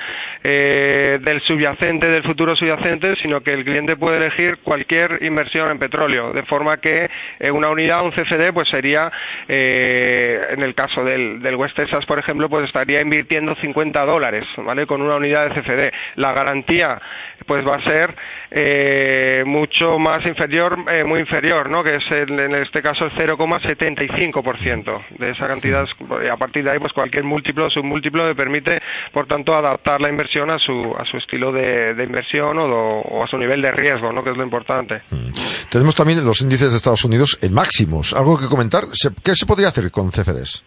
[0.47, 5.79] eh, del subyacente, del futuro subyacente, sino que el cliente puede elegir cualquier inversión en
[5.79, 7.09] petróleo, de forma que
[7.41, 9.11] eh, una unidad, un CFD, pues sería,
[9.49, 14.45] eh, en el caso del, del West Texas, por ejemplo, pues estaría invirtiendo 50 dólares,
[14.59, 14.87] ¿vale?
[14.87, 15.93] Con una unidad de CFD.
[16.17, 17.01] La garantía,
[17.47, 18.15] pues va a ser
[18.51, 20.77] eh, mucho más inferior,
[21.07, 21.83] muy inferior, ¿no?
[21.83, 25.85] Que es en este caso el 0,75% de esa cantidad.
[26.25, 28.77] Y a partir de ahí, pues cualquier múltiplo, submúltiplo, le permite,
[29.13, 33.27] por tanto, adaptar la inversión a su, a su estilo de, inversión o, o, a
[33.27, 34.23] su nivel de riesgo, ¿no?
[34.23, 34.65] Que es lo importante
[35.11, 35.31] Mm.
[35.69, 38.13] Tenemos también los índices de Estados Unidos en máximos.
[38.13, 38.85] ¿Algo que comentar?
[39.23, 40.65] ¿Qué se podría hacer con CFDs?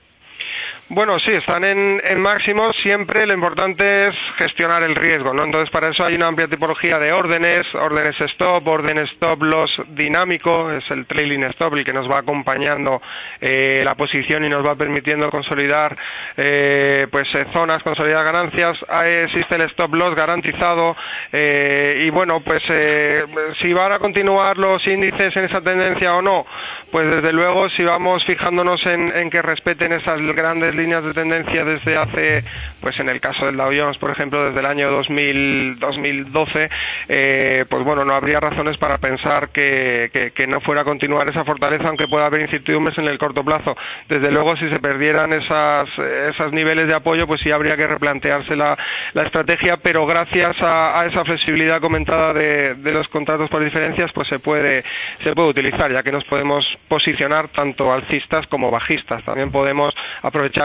[0.89, 2.71] Bueno, sí, están en, en máximos.
[2.81, 5.43] Siempre lo importante es gestionar el riesgo, ¿no?
[5.43, 10.71] Entonces, para eso hay una amplia tipología de órdenes, órdenes stop, órdenes stop loss dinámico,
[10.71, 13.01] es el trailing stop el que nos va acompañando
[13.41, 15.93] eh, la posición y nos va permitiendo consolidar
[16.37, 18.77] eh, pues eh, zonas, consolidar ganancias.
[19.23, 20.95] Existe el stop loss garantizado
[21.33, 23.23] eh, y bueno, pues eh,
[23.61, 26.45] si van a continuar los índices en esa tendencia o no,
[26.93, 31.65] pues desde luego si vamos fijándonos en, en que respeten esas grandes líneas de tendencia
[31.65, 32.43] desde hace,
[32.79, 36.69] pues en el caso del Dow Jones, por ejemplo, desde el año 2000, 2012,
[37.09, 40.09] eh, pues bueno, no habría razones para pensar que,
[40.47, 43.75] no fuera a continuar esa fortaleza, aunque pueda haber incertidumbres en el corto plazo.
[44.07, 45.89] Desde luego, si se perdieran esas,
[46.29, 48.77] esos niveles de apoyo, pues sí habría que replantearse la,
[49.13, 54.27] la estrategia, pero gracias a, esa flexibilidad comentada de, de, los contratos por diferencias, pues
[54.27, 54.83] se puede,
[55.23, 59.23] se puede utilizar, ya que nos podemos posicionar tanto alcistas como bajistas.
[59.25, 59.93] También podemos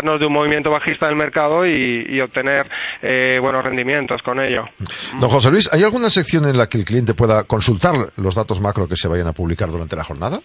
[0.03, 2.67] aprovecharnos de un movimiento bajista del mercado y, y obtener
[3.01, 4.65] eh, buenos rendimientos con ello.
[5.21, 8.61] Don José Luis, ¿hay alguna sección en la que el cliente pueda consultar los datos
[8.61, 10.41] macro que se vayan a publicar durante la jornada?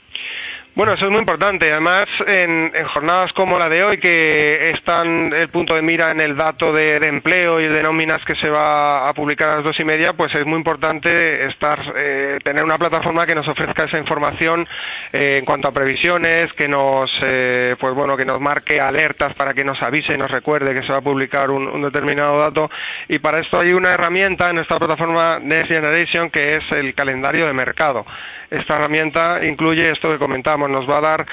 [0.78, 1.72] Bueno, eso es muy importante.
[1.72, 6.38] Además, en, jornadas como la de hoy, que están el punto de mira en el
[6.38, 9.84] dato de, empleo y de nóminas que se va a publicar a las dos y
[9.84, 14.68] media, pues es muy importante estar, eh, tener una plataforma que nos ofrezca esa información
[15.12, 19.56] eh, en cuanto a previsiones, que nos, eh, pues bueno, que nos marque alertas para
[19.56, 22.70] que nos avise y nos recuerde que se va a publicar un, determinado dato.
[23.08, 27.48] Y para esto hay una herramienta en nuestra plataforma Next Generation que es el calendario
[27.48, 28.06] de mercado
[28.50, 31.26] esta herramienta incluye esto que comentamos, nos va a dar,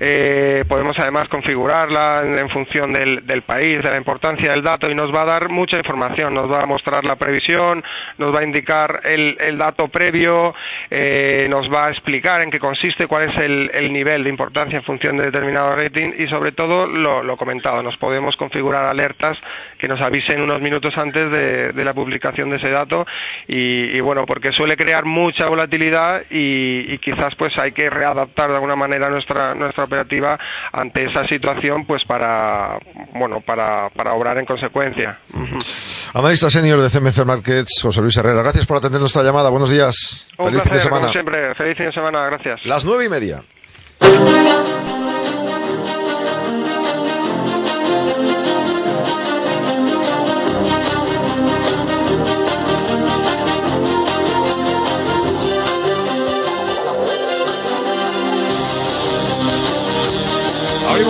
[0.00, 4.94] eh, podemos además configurarla en, función del, del, país, de la importancia del dato y
[4.94, 7.82] nos va a dar mucha información, nos va a mostrar la previsión,
[8.18, 10.54] nos va a indicar el, el dato previo,
[10.90, 14.78] eh, nos va a explicar en qué consiste, cuál es el, el, nivel de importancia
[14.78, 19.38] en función de determinado rating y sobre todo lo, comentado, nos podemos configurar alertas
[19.78, 23.06] que nos avisen unos minutos antes de, de la publicación de ese dato
[23.48, 28.48] y, y bueno, porque suele crear mucha volatilidad y, y, quizás pues hay que readaptar
[28.48, 30.38] de alguna manera nuestra nuestra operativa
[30.72, 32.78] ante esa situación pues para
[33.14, 35.18] bueno para, para obrar en consecuencia.
[35.32, 36.12] Uh -huh.
[36.14, 39.48] Analista senior de CMC Markets, José Luis Herrera, gracias por atender nuestra llamada.
[39.48, 40.28] Buenos días.
[40.38, 41.00] Un Feliz placer, fin de semana.
[41.00, 42.60] Como siempre, feliz fin de semana, gracias.
[42.66, 43.42] Las nueve y media.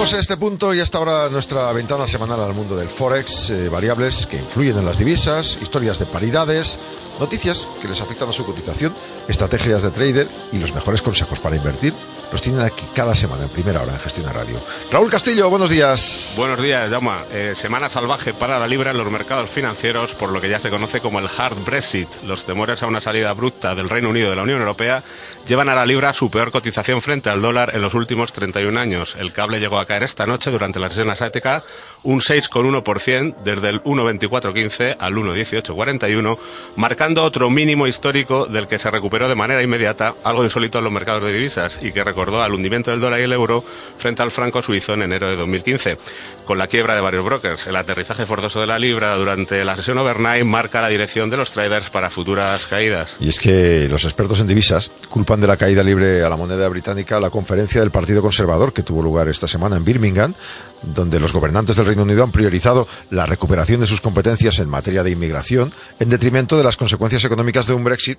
[0.02, 4.26] Abrimos este punto y hasta ahora nuestra ventana semanal al mundo del Forex, eh, variables
[4.26, 6.76] que influyen en las divisas, historias de paridades,
[7.20, 8.92] noticias que les afectan a su cotización,
[9.28, 11.94] estrategias de trader y los mejores consejos para invertir
[12.32, 14.58] los tienen aquí cada semana en primera hora en Gestión de Radio.
[14.90, 16.32] Raúl Castillo, buenos días.
[16.36, 17.12] Buenos días, Jaume.
[17.30, 20.70] Eh, semana salvaje para la libra en los mercados financieros por lo que ya se
[20.70, 22.08] conoce como el hard Brexit.
[22.24, 25.02] Los temores a una salida abrupta del Reino Unido de la Unión Europea
[25.46, 28.80] llevan a la libra a su peor cotización frente al dólar en los últimos 31
[28.80, 29.14] años.
[29.18, 31.62] El cable llegó a caer esta noche durante la sesión asiática
[32.02, 36.38] un 6,1% desde el 1,2415 al 1,1841,
[36.76, 40.92] marcando otro mínimo histórico del que se recuperó de manera inmediata, algo insólito en los
[40.92, 43.64] mercados de divisas y que recordó al hundimiento del dólar y el euro
[43.98, 45.98] frente al franco suizo en enero de 2015.
[46.44, 49.98] Con la quiebra de varios brokers, el aterrizaje forzoso de la libra durante la sesión
[49.98, 53.16] overnight marca la dirección de los traders para futuras caídas.
[53.20, 56.68] Y es que los expertos en divisas culpan de la caída libre a la moneda
[56.68, 60.34] británica la conferencia del Partido Conservador que tuvo lugar esta semana en Birmingham,
[60.82, 65.02] donde los gobernantes del Reino Unido han priorizado la recuperación de sus competencias en materia
[65.02, 68.18] de inmigración en detrimento de las consecuencias económicas de un Brexit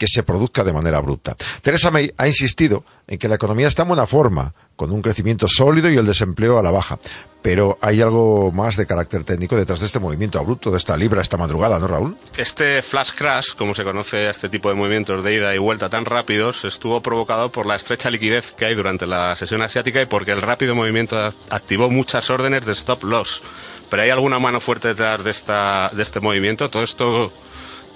[0.00, 1.36] que se produzca de manera abrupta.
[1.60, 5.46] Theresa May ha insistido en que la economía está en buena forma, con un crecimiento
[5.46, 6.98] sólido y el desempleo a la baja.
[7.42, 11.20] Pero hay algo más de carácter técnico detrás de este movimiento abrupto de esta libra
[11.20, 12.16] esta madrugada, ¿no, Raúl?
[12.38, 15.90] Este flash crash, como se conoce a este tipo de movimientos de ida y vuelta
[15.90, 20.06] tan rápidos, estuvo provocado por la estrecha liquidez que hay durante la sesión asiática y
[20.06, 23.42] porque el rápido movimiento activó muchas órdenes de stop loss.
[23.90, 26.70] Pero hay alguna mano fuerte detrás de, esta, de este movimiento.
[26.70, 27.30] Todo esto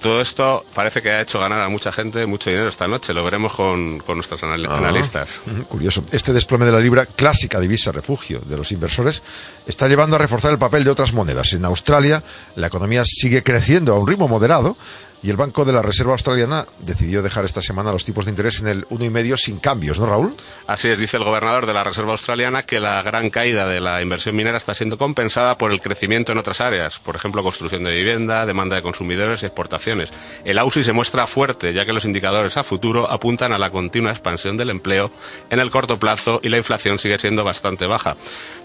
[0.05, 3.11] todo esto parece que ha hecho ganar a mucha gente mucho dinero esta noche.
[3.11, 5.27] Lo veremos con, con nuestros anal ah, analistas.
[5.67, 6.03] Curioso.
[6.11, 9.23] Este desplome de la libra, clásica divisa refugio de los inversores,
[9.65, 11.53] está llevando a reforzar el papel de otras monedas.
[11.53, 12.23] En Australia,
[12.55, 14.77] la economía sigue creciendo a un ritmo moderado
[15.25, 18.61] Y el Banco de la Reserva Australiana decidió dejar esta semana los tipos de interés
[18.61, 20.35] en el 1,5 sin cambios, ¿no, Raúl?
[20.67, 24.03] Así es, dice el gobernador de la Reserva Australiana que la gran caída de la
[24.03, 27.95] inversión minera está siendo compensada por el crecimiento en otras áreas, por ejemplo, construcción de
[27.95, 30.13] vivienda, demanda de consumidores y exportaciones.
[30.43, 34.11] El AUSI se muestra fuerte, ya que los indicadores a futuro apuntan a la continua
[34.11, 35.09] expansión del empleo
[35.49, 38.15] en el corto plazo y la inflación sigue siendo bastante baja.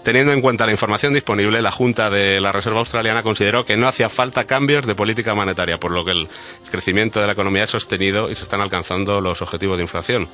[0.03, 3.87] Teniendo en cuenta la información disponible, la Junta de la Reserva Australiana consideró que no
[3.87, 6.29] hacía falta cambios de política monetaria, por lo que el
[6.69, 10.27] crecimiento de la economía es sostenido y se están alcanzando los objetivos de inflación.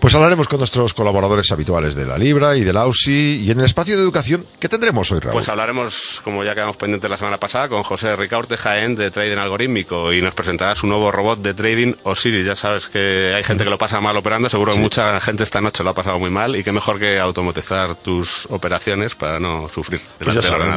[0.00, 3.64] Pues hablaremos con nuestros colaboradores habituales de la Libra y del AUSI y en el
[3.64, 5.32] espacio de educación, ¿qué tendremos hoy, Raúl?
[5.32, 9.38] Pues hablaremos, como ya quedamos pendientes la semana pasada, con José Ricaurte Jaén de Trading
[9.38, 12.46] Algorítmico y nos presentará su nuevo robot de trading Osiris.
[12.46, 15.60] Ya sabes que hay gente que lo pasa mal operando, seguro que mucha gente esta
[15.60, 19.68] noche lo ha pasado muy mal y qué mejor que automatizar tus operaciones para no
[19.68, 20.68] sufrir pues ya saben,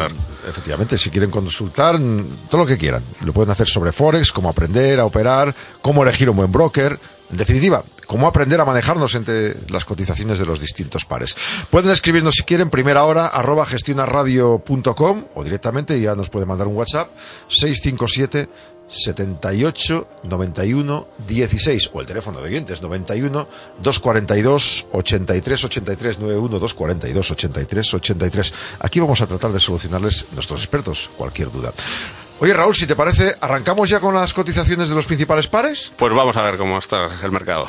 [0.47, 1.99] Efectivamente, si quieren consultar
[2.49, 6.29] todo lo que quieran, lo pueden hacer sobre Forex, cómo aprender a operar, cómo elegir
[6.29, 6.99] un buen broker,
[7.31, 11.35] en definitiva, cómo aprender a manejarnos entre las cotizaciones de los distintos pares.
[11.69, 16.75] Pueden escribirnos si quieren, primera hora, arroba gestionarradio.com o directamente ya nos puede mandar un
[16.75, 17.09] WhatsApp
[17.47, 18.49] 657
[18.91, 23.47] 78 91 16 o el teléfono de oyentes 91
[23.81, 28.53] 242 83 83 91 242 83 83.
[28.79, 31.73] Aquí vamos a tratar de solucionarles nuestros expertos cualquier duda.
[32.39, 35.93] Oye, Raúl, si te parece, ¿arrancamos ya con las cotizaciones de los principales pares?
[35.95, 37.67] Pues vamos a ver cómo está el mercado.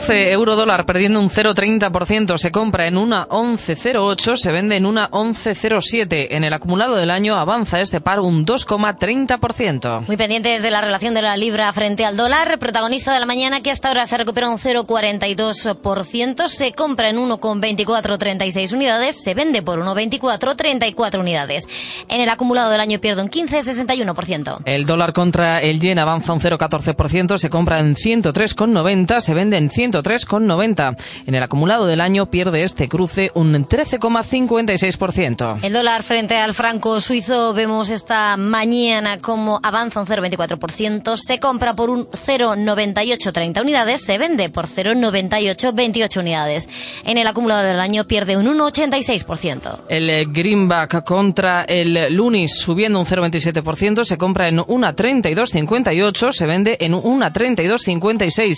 [0.00, 6.28] Cruce euro-dólar perdiendo un 0,30%, se compra en una 11,08, se vende en una 11,07.
[6.30, 10.06] En el acumulado del año avanza este par un 2,30%.
[10.06, 13.60] Muy pendientes de la relación de la libra frente al dólar, protagonista de la mañana
[13.60, 19.84] que hasta ahora se recupera un 0,42%, se compra en 1,2436 unidades, se vende por
[19.84, 21.68] 1,2434 unidades.
[22.08, 24.62] En el acumulado del año pierde un 15,61%.
[24.64, 29.68] El dólar contra el yen avanza un 0,14%, se compra en 103,90, se vende en
[29.90, 30.96] 103,90.
[31.26, 35.58] En el acumulado del año pierde este cruce un 13,56%.
[35.62, 41.74] El dólar frente al franco suizo vemos esta mañana como avanza un 0,24%, se compra
[41.74, 46.68] por un 0,9830 unidades, se vende por 0,9828 unidades.
[47.04, 49.80] En el acumulado del año pierde un 1,86%.
[49.88, 56.94] El greenback contra el lunis subiendo un 0,27%, se compra en 1,3258, se vende en
[56.94, 58.54] 1,3256.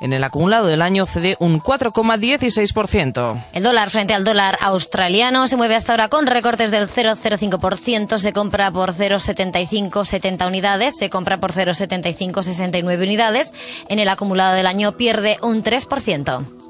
[0.00, 3.44] En el acumulado lado del año cede un 4,16%.
[3.54, 8.34] El dólar frente al dólar australiano se mueve hasta ahora con recortes del 0,05%, se
[8.34, 13.54] compra por 0,7570 unidades, se compra por 0,7569 unidades.
[13.88, 16.65] En el acumulado del año pierde un 3%.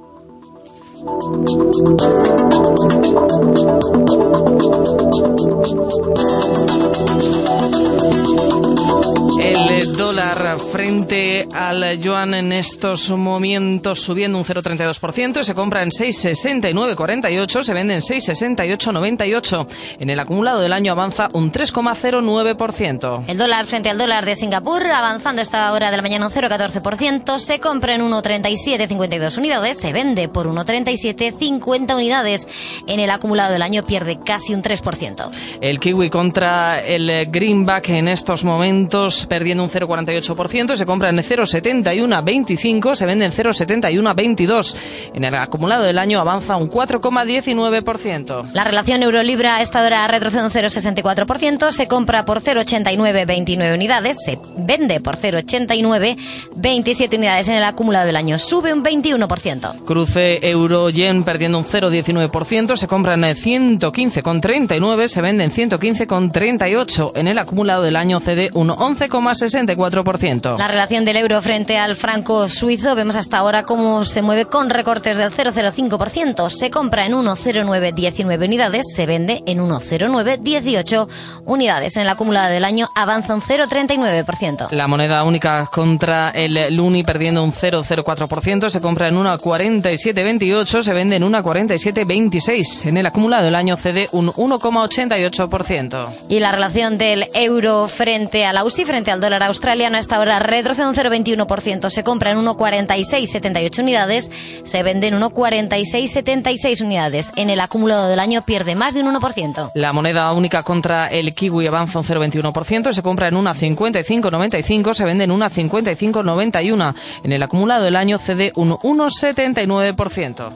[9.43, 17.63] El dólar frente al yuan en estos momentos subiendo un 0,32%, se compra en 6,6948,
[17.63, 19.67] se vende en 6,6898.
[20.01, 23.25] En el acumulado del año avanza un 3,09%.
[23.29, 27.39] El dólar frente al dólar de Singapur avanzando esta hora de la mañana un 0,14%,
[27.39, 30.47] se compra en 1,3752 unidades, se vende por
[30.87, 32.49] 1,3750 unidades.
[32.87, 35.31] En el acumulado del año pierde casi un 3%.
[35.61, 42.95] El kiwi contra el greenback en estos momentos perdiendo un 0,48%, se compra en 0,7125,
[42.95, 44.77] se vende en 0,7122.
[45.15, 48.53] En el acumulado del año avanza un 4,19%.
[48.53, 54.39] La relación euro-libra a esta hora retrocede un 0,64%, se compra por 0,8929 unidades, se
[54.57, 59.85] vende por 0,8927 unidades en el acumulado del año, sube un 21%.
[59.85, 60.39] Cruce
[60.77, 67.13] euro-yen perdiendo un 0,19%, se compra en 115,39, se vende en 115,38.
[67.15, 70.59] En el acumulado del año cede un 11,64%.
[70.59, 74.71] La relación del euro frente al franco suizo vemos hasta ahora cómo se mueve con
[74.71, 76.51] recortes del 0,05%.
[76.51, 81.09] Se compra en 1,0919 unidades, se vende en 1,0918
[81.45, 81.97] unidades.
[81.97, 84.71] En el acumulado del año avanza un 0,39%.
[84.71, 91.17] La moneda única contra el Luni perdiendo un 0,04%, se compra en 1,4728, se vende
[91.17, 92.87] en 1,4726.
[92.87, 96.09] En el acumulado del año cede un 1,88%.
[96.29, 100.19] Y la relación del euro frente a la USI, frente al dólar australiano, a esta
[100.19, 101.89] hora retrocede un 0,21%.
[101.91, 104.31] Se compra en 1,4678 unidades,
[104.65, 107.33] se vende en 1,4676 unidades.
[107.37, 109.71] En el acumulado del año pierde más de un 1%.
[109.75, 115.25] La moneda única contra el kiwi avanza un 0,21%, se compra en 1,5595, se vende
[115.25, 116.95] en 1,5591.
[117.23, 120.56] En el acumulado del año cede un 1,79%.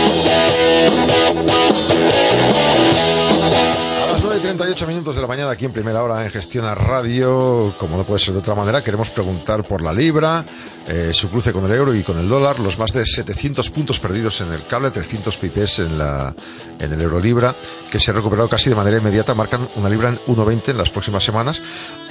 [4.61, 7.97] A las 9.38 minutos de la mañana aquí en primera hora en Gestiona Radio, como
[7.97, 10.45] no puede ser de otra manera, queremos preguntar por la libra,
[10.87, 13.99] eh, su cruce con el euro y con el dólar, los más de 700 puntos
[13.99, 16.35] perdidos en el cable, 300 pips en, la,
[16.79, 17.55] en el euro libra,
[17.89, 20.91] que se ha recuperado casi de manera inmediata, marcan una libra en 1.20 en las
[20.91, 21.61] próximas semanas.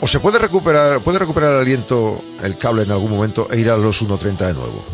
[0.00, 3.70] ¿O se puede recuperar, puede recuperar el aliento el cable en algún momento e ir
[3.70, 4.84] a los 1.30 de nuevo?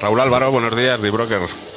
[0.00, 1.73] Raúl Álvaro, buenos días, de Broker.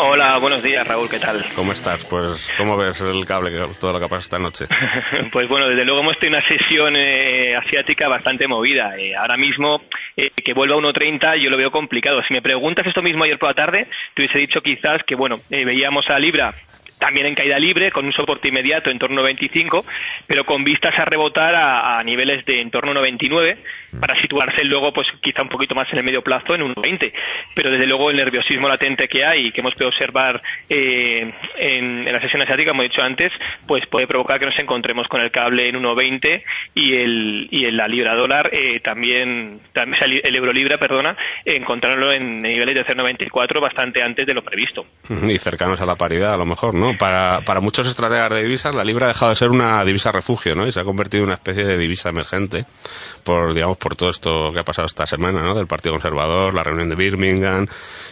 [0.00, 1.44] Hola, buenos días, Raúl, ¿qué tal?
[1.56, 2.04] ¿Cómo estás?
[2.04, 4.66] Pues, ¿cómo ves el cable, todo lo que pasa esta noche?
[5.32, 8.96] pues bueno, desde luego hemos tenido una sesión eh, asiática bastante movida.
[8.96, 9.82] Eh, ahora mismo,
[10.16, 12.22] eh, que vuelva a 1.30 yo lo veo complicado.
[12.28, 15.34] Si me preguntas esto mismo ayer por la tarde, te hubiese dicho quizás que, bueno,
[15.50, 16.54] eh, veíamos a Libra
[16.98, 19.84] también en caída libre, con un soporte inmediato en torno a 25,
[20.26, 23.58] pero con vistas a rebotar a, a niveles de en torno a 99,
[24.00, 27.12] para situarse luego, pues quizá un poquito más en el medio plazo, en 1,20.
[27.54, 32.06] Pero desde luego el nerviosismo latente que hay y que hemos podido observar eh, en,
[32.06, 33.30] en la sesión asiática, como he dicho antes,
[33.66, 36.42] pues puede provocar que nos encontremos con el cable en 1,20
[36.74, 42.12] y el, y el la libra dólar eh, también, también, el euro libra, perdona, encontrarlo
[42.12, 44.84] en niveles de 0,94 bastante antes de lo previsto.
[45.28, 46.87] Y cercanos a la paridad, a lo mejor, ¿no?
[46.96, 50.54] Para, para muchos estrategas de divisas, la libra ha dejado de ser una divisa refugio,
[50.54, 50.66] ¿no?
[50.66, 52.66] Y se ha convertido en una especie de divisa emergente
[53.24, 55.54] por, digamos, por todo esto que ha pasado esta semana, ¿no?
[55.54, 57.66] Del Partido Conservador, la reunión de Birmingham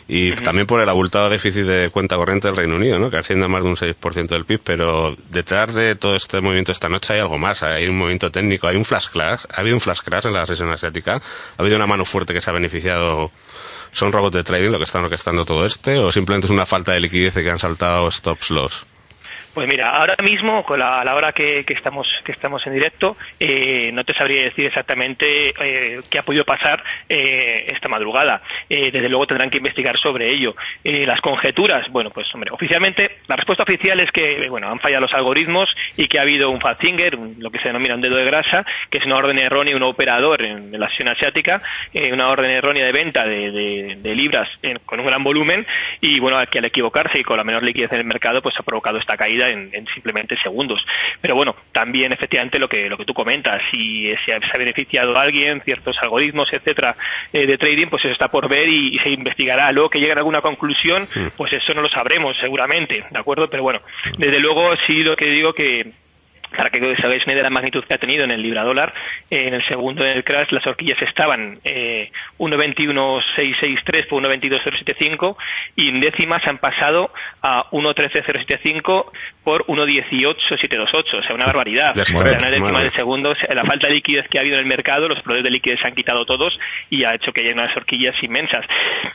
[0.09, 3.11] y también por el abultado déficit de cuenta corriente del Reino Unido, ¿no?
[3.11, 6.73] Que asciende a más de un 6% del PIB, pero detrás de todo este movimiento
[6.73, 9.77] esta noche hay algo más, hay un movimiento técnico, hay un flash crash, ha habido
[9.77, 12.53] un flash crash en la sesión asiática, ha habido una mano fuerte que se ha
[12.53, 13.33] beneficiado
[13.93, 16.93] ¿Son robots de trading lo que están orquestando todo este o simplemente es una falta
[16.93, 18.87] de liquidez y que han saltado stops loss?
[19.57, 23.17] Pues mira, ahora mismo, con la, a la hora que, estamos que estamos en directo,
[23.41, 28.43] eh, no te sabría decir exactamente eh, qué ha podido pasar eh, esta madrugada.
[28.69, 30.55] Eh, desde luego tendrán que investigar sobre ello.
[30.85, 34.79] Eh, las conjeturas, bueno, pues hombre, oficialmente la respuesta oficial es que eh, bueno han
[34.79, 37.95] fallado los algoritmos y que ha habido un fat finger, un- lo que se denomina
[37.95, 41.59] un dedo de grasa, que es una orden errónea, un operador en, la acción asiática,
[42.13, 44.51] una orden errónea de venta de, de- de libras
[44.85, 45.67] con un gran volumen
[46.03, 48.63] y bueno que al equivocarse y con la menor liquidez en el mercado pues ha
[48.63, 50.81] provocado esta caída en, en simplemente segundos.
[51.21, 55.23] Pero bueno, también efectivamente lo que lo que tú comentas, si se ha, beneficiado a
[55.23, 56.97] alguien, ciertos algoritmos, etcétera,
[57.33, 59.71] eh, de trading, pues eso está por ver y, y se investigará.
[59.73, 61.05] Luego que lleguen a alguna conclusión,
[61.37, 63.49] pues eso no lo sabremos seguramente, ¿de acuerdo?
[63.49, 63.81] Pero bueno,
[64.19, 65.93] desde luego sí lo que digo que
[66.57, 68.65] para que os hagáis una idea de la magnitud que ha tenido en el libra
[68.65, 68.93] dólar,
[69.31, 75.37] en el segundo en el crash las horquillas estaban eh, 1.21.663 por 1.22.075
[75.77, 77.11] y en décimas han pasado
[77.43, 79.11] a 1.13.075
[79.47, 81.97] por 1.18.728, o sea, una barbaridad.
[81.97, 84.67] O sea, una décima de segundos, la falta de liquidez que ha habido en el
[84.67, 86.59] mercado, los proveedores de liquidez se han quitado todos
[86.91, 88.67] y ha hecho que haya unas horquillas inmensas.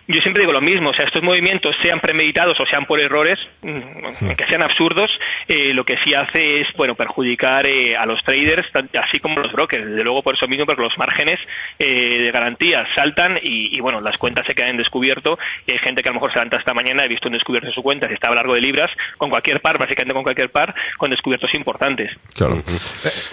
[0.08, 3.40] Yo siempre digo lo mismo, o sea, estos movimientos sean premeditados o sean por errores,
[3.62, 5.12] mm, que sean absurdos,
[5.50, 8.66] eh, lo que sí hace es, bueno, perjudicar eh, a los traders,
[9.04, 9.86] así como a los brokers.
[9.86, 11.40] Desde luego por eso mismo, porque los márgenes
[11.78, 15.38] eh, de garantía saltan y, y, bueno, las cuentas se quedan en descubierto.
[15.68, 17.68] Y hay gente que a lo mejor se levanta esta mañana, he visto un descubierto
[17.68, 20.74] en su cuenta, si estaba largo de libras, con cualquier par, básicamente con cualquier par,
[20.98, 22.12] con descubiertos importantes.
[22.36, 22.62] Claro.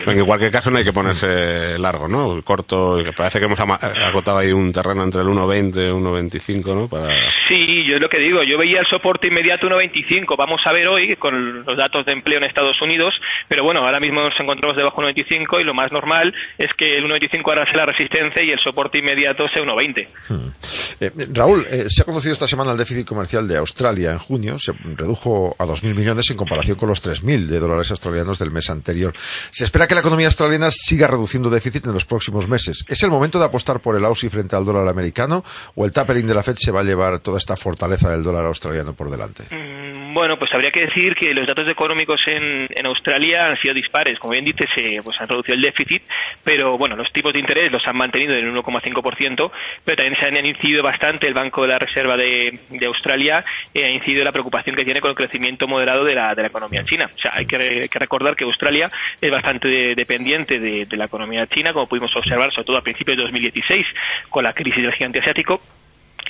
[0.07, 2.41] En cualquier caso no hay que ponerse largo, ¿no?
[2.43, 6.75] Corto, que parece que hemos ama- agotado ahí un terreno entre el 1.20 y 1.25,
[6.75, 6.89] ¿no?
[6.89, 7.09] Para...
[7.47, 8.43] Sí, yo es lo que digo.
[8.43, 10.37] Yo veía el soporte inmediato 1.25.
[10.37, 13.15] Vamos a ver hoy con los datos de empleo en Estados Unidos.
[13.49, 16.97] Pero bueno, ahora mismo nos encontramos debajo de 1.25 y lo más normal es que
[16.99, 20.88] el 1.25 ahora sea la resistencia y el soporte inmediato sea 1.20.
[21.01, 24.59] Eh, Raúl, eh, se ha conocido esta semana el déficit comercial de Australia en junio.
[24.59, 28.71] Se redujo a 2.000 millones en comparación con los 3.000 de dólares australianos del mes
[28.71, 29.13] anterior.
[29.17, 32.85] Se espera que la economía australiana siga reduciendo déficit en los próximos meses.
[32.89, 35.45] ¿Es el momento de apostar por el Aussie frente al dólar americano
[35.75, 38.47] o el tapering de la Fed se va a llevar toda esta fortaleza del dólar
[38.47, 39.45] australiano por delante?
[39.55, 44.19] Mm, Bueno, pues habría que decir que los datos económicos en, Australia han sido dispares.
[44.19, 46.03] Como bien dices, se pues han reducido el déficit,
[46.43, 49.51] pero bueno, los tipos de interés los han mantenido en el 1,5%,
[49.85, 53.91] pero también se han incidido bastante el Banco de la Reserva de, Australia, eh, ha
[53.91, 56.83] incidido en la preocupación que tiene con el crecimiento moderado de la, de la economía
[56.85, 57.11] china.
[57.15, 58.89] O sea, hay que, re- que recordar que Australia
[59.21, 62.83] es bastante de- dependiente de, de la economía china, como pudimos observar, sobre todo a
[62.83, 63.87] principios de 2016,
[64.31, 65.61] con la crisis del gigante asiático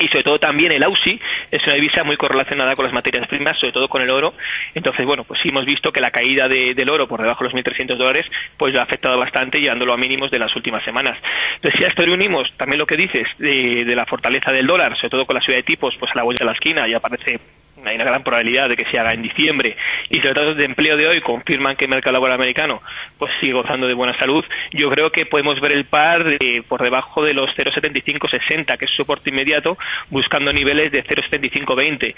[0.01, 1.21] y sobre todo también el AUSI
[1.51, 4.35] es una divisa muy correlacionada con las materias primas, sobre todo con el oro.
[4.75, 7.51] Entonces, bueno, pues sí hemos visto que la caída de- del oro por debajo de
[7.51, 8.27] los 1.300 dólares
[8.57, 11.19] pues lo ha afectado bastante, llevándolo a mínimos de las últimas semanas.
[11.57, 14.97] Entonces, si esto le unimos también lo que dices de, de la fortaleza del dólar,
[14.97, 17.01] sobre todo con la subida de tipos, pues a la vuelta de la esquina ya
[17.01, 17.39] parece
[17.85, 19.77] hay una gran probabilidad de que se haga en diciembre,
[20.11, 22.83] y si los datos de empleo de hoy confirman que el mercado laboral americano
[23.19, 26.83] pues sigue gozando de buena salud, yo creo que podemos ver el par de, por
[26.83, 29.77] debajo de los 0,7560, que es soporte inmediato,
[30.11, 32.15] buscando niveles de 0,7520.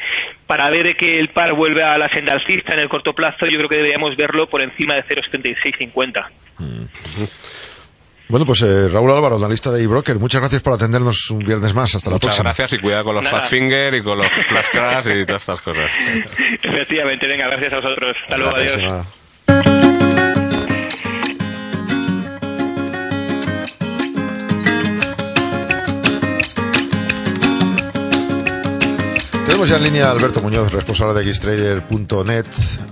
[0.47, 3.59] Para ver que el par vuelve a la senda alcista en el corto plazo, yo
[3.59, 6.27] creo que deberíamos verlo por encima de 0,7650.
[8.31, 11.97] Bueno, pues eh, Raúl Álvaro, analista de eBroker, muchas gracias por atendernos un viernes más.
[11.97, 12.45] Hasta la Muchas próxima.
[12.51, 15.61] gracias y cuidado con los fat finger y con los flash crash y todas estas
[15.61, 15.91] cosas.
[16.63, 18.17] Efectivamente, venga, gracias a vosotros.
[18.23, 18.73] Hasta, Hasta luego, la adiós.
[18.77, 20.01] próxima.
[29.47, 32.47] Tenemos ya en línea a Alberto Muñoz, responsable de xtrader.net.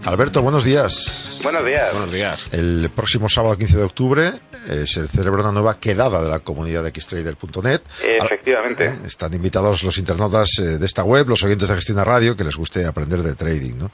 [0.04, 1.40] Alberto, buenos días.
[1.42, 1.92] Buenos días.
[1.92, 2.48] Buenos días.
[2.52, 4.32] El próximo sábado 15 de octubre
[4.68, 7.80] eh, se celebra una nueva quedada de la comunidad de xtrader.net.
[8.04, 8.86] Efectivamente.
[8.86, 12.44] Eh, Están invitados los internautas eh, de esta web, los oyentes de Gestión Radio, que
[12.44, 13.90] les guste aprender de trading, ¿no?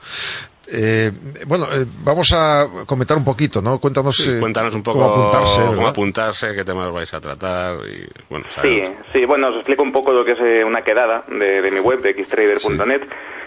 [0.67, 1.13] Eh,
[1.47, 3.79] bueno, eh, vamos a comentar un poquito, ¿no?
[3.79, 5.89] Cuéntanos, Sí, cuéntanos un poco cómo apuntarse, cómo ¿verdad?
[5.91, 10.11] apuntarse, qué temas vais a tratar y bueno, Sí, sí, bueno, os explico un poco
[10.13, 13.03] lo que es una quedada de, de mi web, de xtrader.net.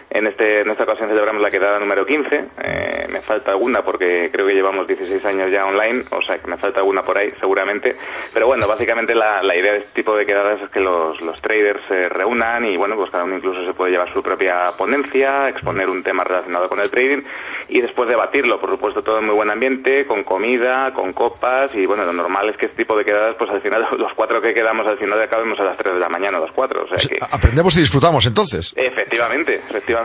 [0.10, 2.46] En, este, en esta ocasión celebramos la quedada número 15.
[2.64, 6.48] Eh, me falta alguna porque creo que llevamos 16 años ya online, o sea que
[6.48, 7.96] me falta alguna por ahí seguramente.
[8.34, 11.42] Pero bueno, básicamente la, la idea de este tipo de quedadas es que los, los
[11.42, 15.50] traders se reúnan y bueno, pues cada uno incluso se puede llevar su propia ponencia,
[15.50, 17.24] exponer un tema relacionado con el trading
[17.68, 18.60] y después debatirlo.
[18.62, 22.50] Por supuesto, todo en muy buen ambiente, con comida, con copas y bueno, lo normal
[22.50, 25.22] es que este tipo de quedadas, pues al final los cuatro que quedamos al final
[25.22, 26.86] acabemos a las 3 de la mañana, las 4.
[26.86, 27.18] O sea que...
[27.32, 28.74] Aprendemos y disfrutamos entonces.
[28.78, 29.97] Efectivamente, efectivamente.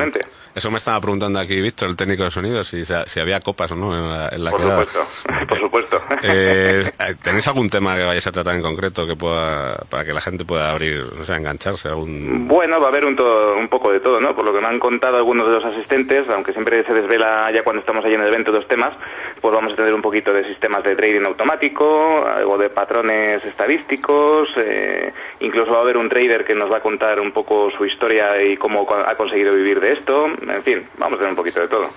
[0.54, 3.76] Eso me estaba preguntando aquí Víctor, el técnico de sonido, si, si había copas o
[3.76, 4.98] no en la, en la Por supuesto,
[5.48, 6.02] por supuesto.
[6.22, 10.20] Eh, ¿Tenéis algún tema que vayáis a tratar en concreto que pueda, para que la
[10.20, 11.88] gente pueda abrir, o sea, engancharse?
[11.88, 12.46] Algún...
[12.48, 14.36] Bueno, va a haber un, to- un poco de todo, ¿no?
[14.36, 17.62] Por lo que me han contado algunos de los asistentes, aunque siempre se desvela ya
[17.64, 18.94] cuando estamos ahí en el evento dos temas,
[19.40, 24.50] pues vamos a tener un poquito de sistemas de trading automático, algo de patrones estadísticos,
[24.58, 27.86] eh, incluso va a haber un trader que nos va a contar un poco su
[27.86, 31.60] historia y cómo ha conseguido vivir de esto, en fin, vamos a tener un poquito
[31.60, 31.88] de todo.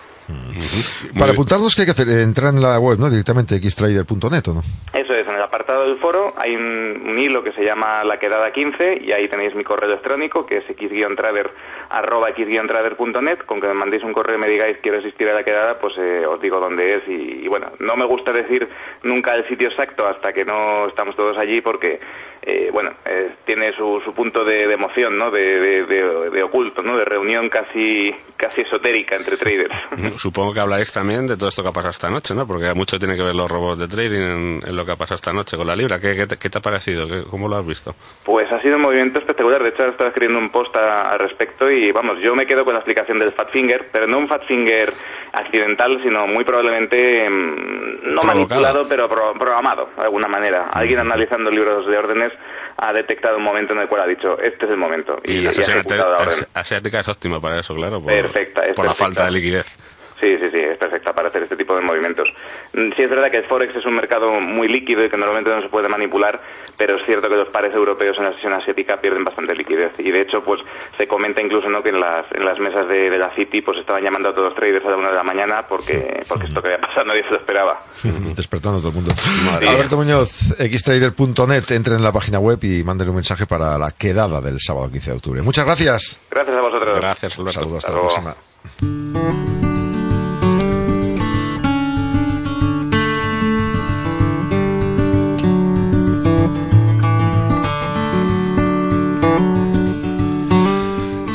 [1.17, 2.09] Para apuntarnos, ¿qué hay que hacer?
[2.09, 3.09] Entrar en la web, ¿no?
[3.09, 4.61] Directamente xtrader.net, ¿o no?
[4.93, 8.17] Eso es, en el apartado del foro hay un, un hilo que se llama La
[8.17, 11.51] Quedada 15 y ahí tenéis mi correo electrónico que es x-trader
[11.89, 15.43] arroba x-trader.net con que me mandéis un correo y me digáis quiero asistir a la
[15.43, 18.67] quedada pues eh, os digo dónde es y, y bueno, no me gusta decir
[19.03, 21.99] nunca el sitio exacto hasta que no estamos todos allí porque
[22.47, 25.31] eh, bueno, eh, tiene su, su punto de, de emoción, ¿no?
[25.31, 26.95] De, de- oculto, ¿no?
[26.95, 29.73] De reunión casi casi esotérica entre traders.
[30.21, 32.45] Supongo que hablaréis también de todo esto que ha pasado esta noche, ¿no?
[32.45, 35.15] Porque mucho tiene que ver los robots de trading en, en lo que ha pasado
[35.15, 35.99] esta noche con la libra.
[35.99, 37.07] ¿Qué, qué te, qué te ha parecido?
[37.07, 37.95] ¿Qué- ¿Cómo lo has visto?
[38.23, 39.63] Pues ha sido un movimiento espectacular.
[39.63, 42.73] De hecho, estaba escribiendo un post a- al respecto y vamos, yo me quedo con
[42.73, 44.91] la explicación del Fat Finger, pero no un Fat Finger
[45.33, 48.25] accidental, sino muy probablemente mm, no Provocado.
[48.25, 50.69] manipulado, pero pro- programado de alguna manera.
[50.71, 52.31] Alguien analizando libros de órdenes
[52.77, 55.19] ha detectado un momento en el cual ha dicho, este es el momento.
[55.23, 56.29] Y, Y y la ha sesión ejecutado la orden.
[56.29, 58.01] asi- asiática es óptima para eso, claro.
[58.01, 59.77] Por, Perfecta, es por la falta de liquidez.
[60.19, 62.27] Sí, sí, sí, es perfecta para hacer este tipo de movimientos.
[62.73, 65.51] Mm, Sí es verdad que el Forex es un mercado muy líquido y que normalmente
[65.51, 66.41] no se puede manipular,
[66.77, 69.91] pero es cierto que los pares europeos en la sesión asiática pierden bastante liquidez.
[69.99, 70.61] Y de hecho, pues
[70.97, 71.83] se comenta incluso ¿no?
[71.83, 74.49] que en las, en las mesas de, de la City pues estaban llamando a todos
[74.49, 77.23] los traders a la una de la mañana porque, porque esto que había pasado nadie
[77.23, 77.81] se lo esperaba.
[78.35, 79.11] Despertando a todo el mundo.
[79.51, 79.67] Madre.
[79.67, 84.39] Alberto Muñoz, xtrader.net, entre en la página web y manden un mensaje para la quedada
[84.41, 85.41] del sábado 15 de octubre.
[85.41, 86.19] Muchas gracias.
[86.31, 86.99] Gracias a vosotros.
[86.99, 87.59] Gracias, Alberto.
[87.59, 88.35] Saludos, hasta Hasta la luego.
[88.79, 89.54] próxima.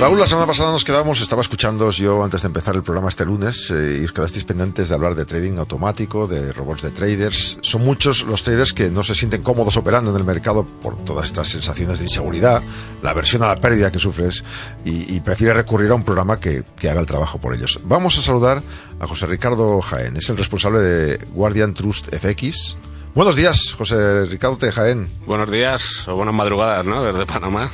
[0.00, 3.26] Raúl, la semana pasada nos quedamos, estaba escuchando yo antes de empezar el programa este
[3.26, 7.58] lunes eh, y os quedasteis pendientes de hablar de trading automático, de robots de traders.
[7.60, 11.26] Son muchos los traders que no se sienten cómodos operando en el mercado por todas
[11.26, 12.62] estas sensaciones de inseguridad,
[13.02, 14.42] la aversión a la pérdida que sufres
[14.86, 17.78] y, y prefiere recurrir a un programa que, que haga el trabajo por ellos.
[17.84, 18.62] Vamos a saludar
[19.00, 22.74] a José Ricardo Jaén, es el responsable de Guardian Trust FX.
[23.14, 25.10] Buenos días, José Ricardo de Jaén.
[25.26, 27.04] Buenos días o buenas madrugadas, ¿no?
[27.04, 27.68] Desde Panamá.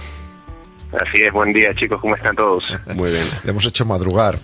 [0.93, 2.65] Así es, buen día chicos, ¿cómo están todos?
[2.95, 3.25] Muy bien.
[3.45, 4.39] Le hemos hecho madrugar.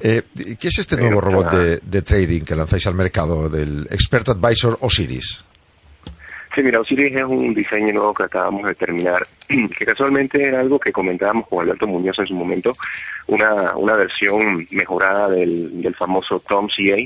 [0.00, 0.22] Eh,
[0.58, 4.78] ¿Qué es este nuevo robot de, de trading que lanzáis al mercado del Expert Advisor
[4.80, 5.44] Osiris?
[6.54, 10.78] Sí, mira, Osiris es un diseño nuevo que acabamos de terminar, que casualmente era algo
[10.78, 12.72] que comentábamos con Alberto Muñoz en su momento,
[13.26, 16.96] una, una versión mejorada del, del famoso Tom CA.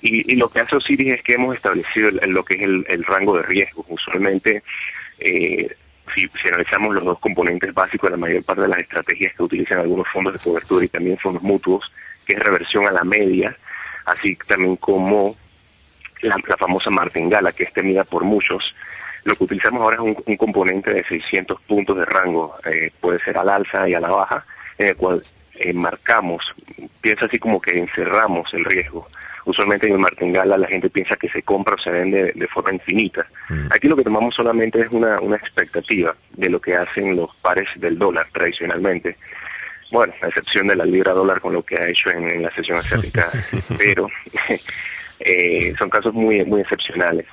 [0.00, 2.62] Y, y lo que hace Osiris es que hemos establecido el- el- lo que es
[2.62, 3.84] el, el rango de riesgo.
[3.88, 4.62] Usualmente,
[5.18, 5.74] eh,
[6.14, 9.42] si, si analizamos los dos componentes básicos de la mayor parte de las estrategias que
[9.42, 11.90] utilizan algunos fondos de cobertura y también fondos mutuos,
[12.26, 13.56] que es reversión a la media,
[14.04, 15.36] así también como
[16.22, 18.74] la, la famosa martingala, que es temida por muchos,
[19.24, 23.18] lo que utilizamos ahora es un, un componente de 600 puntos de rango, eh, puede
[23.20, 24.44] ser al alza y a la baja,
[24.78, 25.22] en el cual
[25.54, 26.42] eh, marcamos,
[27.00, 29.06] piensa así como que encerramos el riesgo.
[29.48, 32.70] Usualmente en el martingala la gente piensa que se compra o se vende de forma
[32.70, 33.26] infinita.
[33.70, 37.66] Aquí lo que tomamos solamente es una, una expectativa de lo que hacen los pares
[37.76, 39.16] del dólar tradicionalmente.
[39.90, 42.54] Bueno, a excepción de la libra dólar con lo que ha hecho en, en la
[42.54, 43.26] sesión asiática,
[43.78, 44.10] pero
[45.20, 47.24] eh, son casos muy muy excepcionales.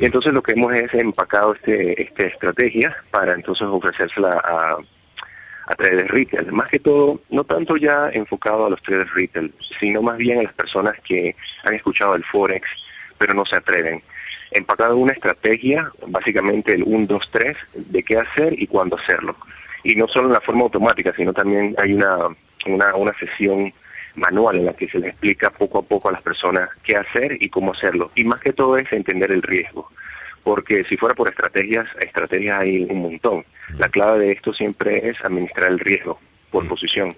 [0.00, 4.76] Y entonces lo que hemos es empacado este esta estrategia para entonces ofrecérsela a,
[5.70, 6.52] a traders retail.
[6.52, 10.42] Más que todo, no tanto ya enfocado a los traders retail, sino más bien a
[10.42, 12.68] las personas que han escuchado el Forex,
[13.16, 14.02] pero no se atreven.
[14.50, 19.36] Empacado una estrategia, básicamente el 1, 2, 3, de qué hacer y cuándo hacerlo.
[19.84, 22.16] Y no solo en la forma automática, sino también hay una,
[22.66, 23.72] una, una sesión
[24.16, 27.40] manual en la que se les explica poco a poco a las personas qué hacer
[27.40, 28.10] y cómo hacerlo.
[28.16, 29.88] Y más que todo es entender el riesgo.
[30.42, 33.44] Porque si fuera por estrategias, estrategias hay un montón.
[33.78, 36.18] La clave de esto siempre es administrar el riesgo
[36.50, 37.16] por posición.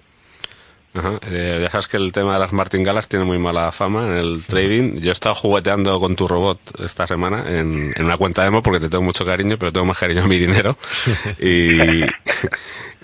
[0.95, 1.19] Ajá.
[1.27, 4.43] Eh, ya sabes que el tema de las martingalas tiene muy mala fama en el
[4.45, 4.97] trading.
[4.97, 8.79] Yo he estado jugueteando con tu robot esta semana en, en una cuenta demo porque
[8.79, 10.77] te tengo mucho cariño, pero tengo más cariño a mi dinero.
[11.39, 12.03] Y,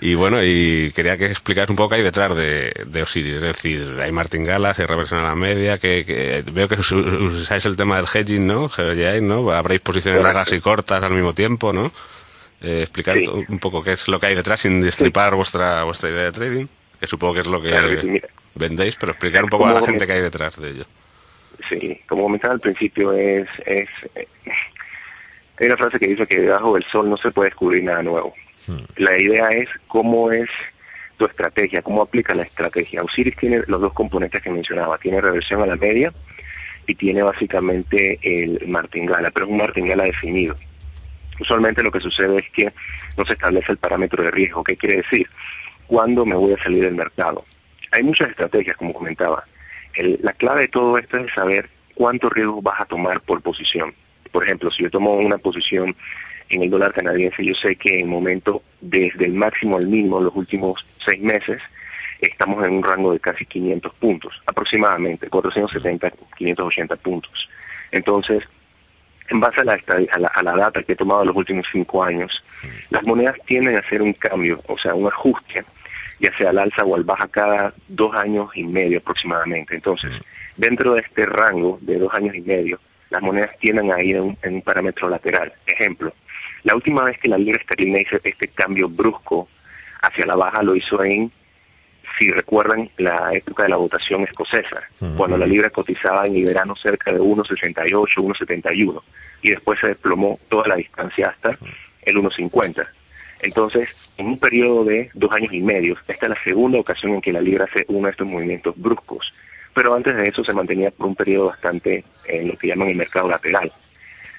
[0.00, 3.34] y bueno, y quería que explicaras un poco qué hay detrás de, de Osiris.
[3.34, 7.64] Es decir, hay martingalas, hay reversión a la media, que, que veo que us- usáis
[7.66, 8.66] el tema del hedging, ¿no?
[8.66, 9.50] Hedgeáis, ¿no?
[9.50, 11.90] Habréis posiciones largas y cortas al mismo tiempo, ¿no?
[12.62, 13.24] Eh, explicar Sí.
[13.48, 16.66] un poco qué es lo que hay detrás sin destripar vuestra, vuestra idea de trading,
[17.00, 18.28] que supongo que es lo que Claro que sí, mira.
[18.54, 20.82] vendéis, pero explicar un poco a la gente qué hay detrás de ello.
[21.68, 24.26] Sí, como comentaba al principio, es, es eh,
[25.58, 28.34] hay una frase que dice que debajo del sol no se puede descubrir nada nuevo.
[28.96, 30.48] La idea es cómo es
[31.16, 33.02] tu estrategia, cómo aplica la estrategia.
[33.02, 36.12] Osiris tiene los dos componentes que mencionaba, tiene reversión a la media
[36.86, 40.54] y tiene básicamente el martingala, pero es un martingala definido.
[41.40, 42.72] Usualmente lo que sucede es que
[43.16, 44.62] no se establece el parámetro de riesgo.
[44.62, 45.26] ¿Qué quiere decir?
[45.86, 47.44] ¿Cuándo me voy a salir del mercado?
[47.92, 49.44] Hay muchas estrategias, como comentaba.
[49.96, 53.92] La clave de todo esto es saber cuánto riesgo vas a tomar por posición.
[54.30, 55.96] Por ejemplo, si yo tomo una posición
[56.50, 60.18] en el dólar canadiense, yo sé que en el momento desde el máximo al mínimo
[60.18, 61.60] en los últimos seis meses
[62.20, 67.48] estamos en un rango de casi 500 puntos, aproximadamente 470, 580 puntos.
[67.92, 68.42] Entonces,
[69.30, 69.78] en base a la,
[70.12, 72.32] a la, a la data que he tomado en los últimos cinco años,
[72.90, 75.64] las monedas tienden a hacer un cambio, o sea, un ajuste,
[76.18, 79.74] ya sea al alza o al baja cada dos años y medio aproximadamente.
[79.74, 80.12] Entonces,
[80.56, 82.78] dentro de este rango de dos años y medio,
[83.08, 85.52] las monedas tienden a ir en un, en un parámetro lateral.
[85.66, 86.12] Ejemplo,
[86.64, 89.48] la última vez que la libra esterlina hizo este cambio brusco
[90.02, 91.30] hacia la baja lo hizo en,
[92.20, 94.82] si recuerdan, la época de la votación escocesa,
[95.16, 99.02] cuando la libra cotizaba en el verano cerca de 1,68, 1,71,
[99.40, 101.56] y después se desplomó toda la distancia hasta
[102.02, 102.86] el 1,50.
[103.40, 107.22] Entonces, en un periodo de dos años y medio, esta es la segunda ocasión en
[107.22, 109.32] que la libra hace uno de estos movimientos bruscos,
[109.72, 112.96] pero antes de eso se mantenía por un periodo bastante en lo que llaman el
[112.96, 113.72] mercado lateral.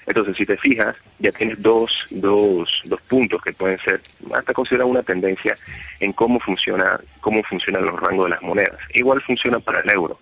[0.06, 4.00] Entonces, si te fijas, ya tienes dos, dos, dos puntos que pueden ser
[4.34, 5.56] hasta considerar una tendencia
[6.00, 8.78] en cómo funciona, cómo funcionan los rangos de las monedas.
[8.94, 10.18] Igual funciona para el euro.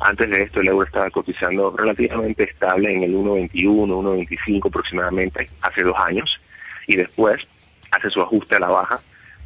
[0.00, 5.82] Antes de esto, el euro estaba cotizando relativamente estable en el 1.21, 1.25 aproximadamente hace
[5.82, 6.40] dos años,
[6.86, 7.46] y después
[7.90, 9.00] hace su ajuste a la baja,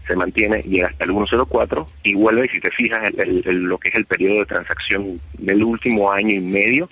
[0.06, 3.62] se mantiene, llega hasta el 1.04 y vuelve, y si te fijas, el- el- el-
[3.64, 6.88] lo que es el periodo de transacción del último año y medio,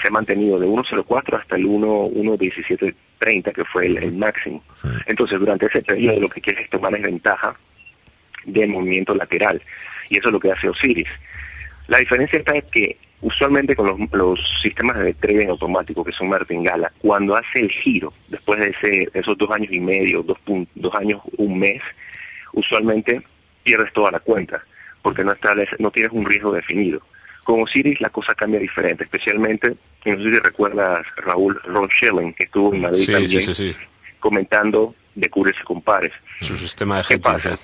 [0.00, 4.62] se ha mantenido de 1.04 hasta el 1 1.1730, que fue el, el máximo.
[5.06, 7.56] Entonces, durante ese periodo lo que quieres es tomar es ventaja
[8.44, 9.60] del movimiento lateral.
[10.08, 11.08] Y eso es lo que hace Osiris.
[11.88, 16.28] La diferencia está en que usualmente con los, los sistemas de trading automático que son
[16.28, 20.38] martingala, cuando hace el giro, después de ese, esos dos años y medio, dos,
[20.74, 21.82] dos años, un mes,
[22.52, 23.22] usualmente
[23.62, 24.62] pierdes toda la cuenta,
[25.02, 27.00] porque no, establece, no tienes un riesgo definido.
[27.46, 29.68] Con Osiris la cosa cambia diferente, especialmente,
[30.04, 33.72] no sé si recuerdas Raúl Ron Schilling, que estuvo en Madrid Sí, también, sí, sí,
[33.72, 33.76] sí.
[34.18, 36.12] comentando de cubrirse con pares.
[36.40, 37.22] Su sistema de ¿Qué hedging.
[37.22, 37.56] pasa?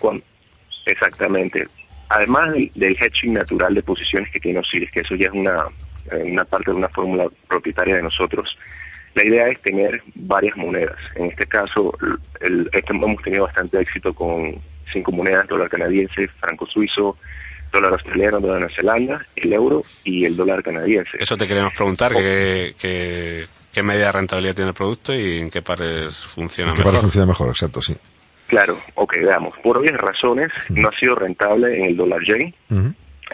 [0.87, 1.67] exactamente.
[2.09, 5.65] Además del, del hedging natural de posiciones que tiene Osiris, que eso ya es una,
[6.13, 8.57] eh, una parte de una fórmula propietaria de nosotros,
[9.15, 10.97] la idea es tener varias monedas.
[11.17, 11.93] En este caso,
[12.41, 14.55] el, este- hemos tenido bastante éxito con
[14.93, 17.17] cinco monedas, dólar canadiense, franco suizo,
[17.73, 21.11] dólar australiano, dólar Nueva Zelanda, el euro y el dólar canadiense.
[21.19, 25.51] Eso te queremos preguntar, ¿qué, qué, qué media de rentabilidad tiene el producto y en
[25.51, 27.03] qué pares funciona Que para mejor?
[27.03, 27.97] funciona mejor, exacto, sí.
[28.47, 29.55] Claro, ok, veamos.
[29.63, 32.55] Por obvias razones, no ha sido rentable en el dólar yen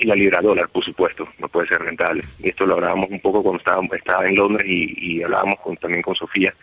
[0.01, 2.22] y la libra dólar, por supuesto, no puede ser rentable.
[2.39, 6.14] Y esto lo hablábamos un poco cuando estábamos, estaba en Londres y, hablábamos también con
[6.14, 6.55] Sofía.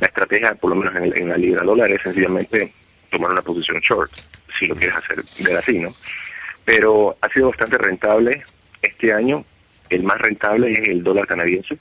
[0.00, 2.72] La estrategia, por lo menos en, la libra dólar, es sencillamente
[3.10, 4.10] tomar una posición short,
[4.58, 5.92] si lo quieres hacer ver así, ¿no?
[6.64, 8.44] Pero ha sido bastante rentable
[8.80, 9.44] este año.
[9.90, 11.78] El más rentable es el dólar canadiense.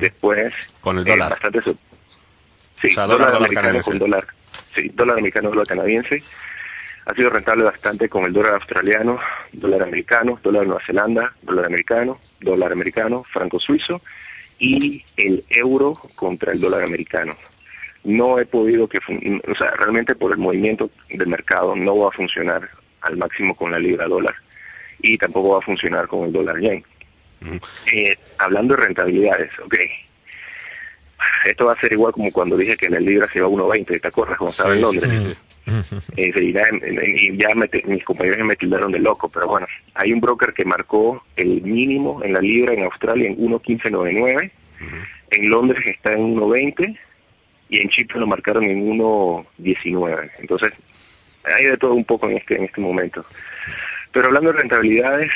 [0.00, 1.30] Después, con el dólar.
[1.30, 1.60] bastante
[2.80, 4.24] sí, dólar, americano con dólar.
[4.74, 6.22] Sí, dólar americano, dólar canadiense
[7.06, 9.18] ha sido rentable bastante con el dólar australiano,
[9.52, 14.00] dólar americano, dólar de Nueva Zelanda, dólar americano, dólar americano, franco suizo
[14.58, 17.34] y el euro contra el dólar americano.
[18.04, 22.12] No he podido que, o sea, realmente por el movimiento del mercado no va a
[22.12, 22.68] funcionar
[23.04, 24.34] al máximo con la libra dólar
[25.00, 26.84] y tampoco va a funcionar con el dólar yen.
[27.92, 29.74] Eh, hablando de rentabilidades, ok,
[31.44, 34.00] esto va a ser igual como cuando dije que la libra se iba a 1.20,
[34.00, 34.38] ¿te acuerdas?
[34.38, 35.38] Cuando estaba en Londres.
[36.16, 37.48] Eh, y ya
[37.86, 42.22] mis compañeros me tildaron de loco, pero bueno, hay un broker que marcó el mínimo
[42.22, 44.50] en la libra en Australia en 1.1599,
[45.30, 46.98] en Londres está en 1.20
[47.70, 50.30] y en Chipre lo marcaron en 1.19.
[50.38, 50.72] Entonces,
[51.44, 53.24] hay de todo un poco en este, en este momento.
[54.12, 55.30] Pero hablando de rentabilidades,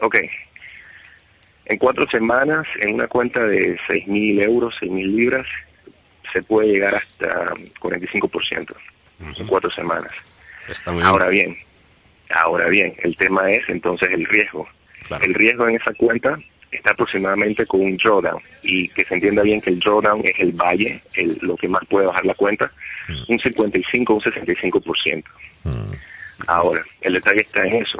[0.00, 0.16] ok,
[1.66, 5.46] en cuatro semanas, en una cuenta de 6.000 euros, 6.000 libras,
[6.32, 8.74] se puede llegar hasta 45%
[9.20, 10.12] en cuatro semanas.
[11.02, 11.56] ahora bien,
[12.34, 14.68] ahora bien, el tema es entonces el riesgo.
[15.22, 16.38] El riesgo en esa cuenta
[16.70, 20.52] está aproximadamente con un drawdown y que se entienda bien que el drawdown es el
[20.52, 22.70] valle, el, lo que más puede bajar la cuenta,
[23.08, 23.32] mm.
[23.32, 25.24] un 55 un 65%.
[25.64, 25.70] Mm.
[26.46, 27.98] Ahora, el detalle está en eso.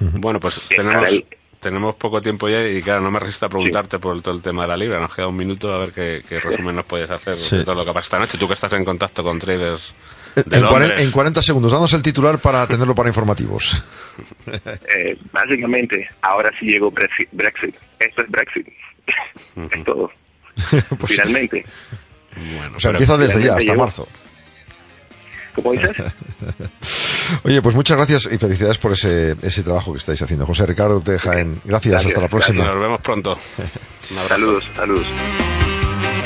[0.00, 1.24] Bueno, pues tenemos
[1.64, 4.62] tenemos poco tiempo ya y claro, no me resisto a preguntarte por todo el tema
[4.62, 5.00] de la libra.
[5.00, 7.92] Nos queda un minuto a ver qué, resumen nos puedes hacer de todo lo que
[7.94, 8.36] pasa esta noche.
[8.36, 9.94] Tú que estás en contacto con traders.
[10.46, 13.82] De en, 40, en 40 segundos, danos el titular para tenerlo para informativos.
[14.46, 17.28] Eh, básicamente, ahora sí llegó Brexit.
[17.98, 18.68] Esto es Brexit.
[19.56, 20.10] es todo.
[20.98, 21.64] Pues finalmente.
[22.56, 24.08] Bueno, o sea, empieza desde ya, hasta marzo.
[25.54, 25.96] ¿Cómo dices?
[27.44, 30.46] Oye, pues muchas gracias y felicidades por ese, ese trabajo que estáis haciendo.
[30.46, 31.60] José Ricardo te Jaén.
[31.64, 32.64] Gracias, hasta la próxima.
[32.64, 33.36] Nos vemos pronto.
[34.28, 35.06] saludos, saludos.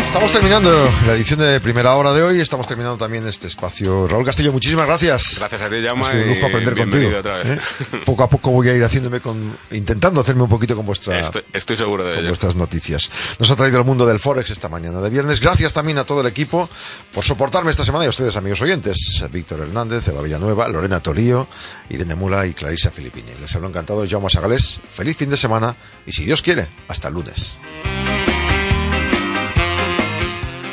[0.09, 2.41] Estamos terminando la edición de primera hora de hoy.
[2.41, 4.09] Estamos terminando también este espacio.
[4.09, 5.37] Raúl Castillo, muchísimas gracias.
[5.39, 6.03] Gracias a ti, Jaume.
[6.03, 7.11] Ha sido un lujo aprender contigo.
[7.11, 7.59] ¿eh?
[8.07, 11.21] Poco a poco voy a ir haciéndome con, intentando hacerme un poquito con vuestra,
[11.53, 13.11] estoy, seguro de con vuestras noticias.
[13.39, 15.43] Nos ha traído el mundo del Forex esta mañana de viernes.
[15.43, 16.71] Gracias también a todo el equipo
[17.13, 19.23] por soportarme esta semana y a ustedes, amigos oyentes.
[19.31, 21.47] Víctor Hernández, Eva Villanueva, Lorena Torío,
[21.91, 23.35] Irene Mula y Clarisa Filipini.
[23.39, 24.81] Les hablo encantado Jaume Sagalés.
[24.89, 27.59] Feliz fin de semana y si Dios quiere, hasta el lunes.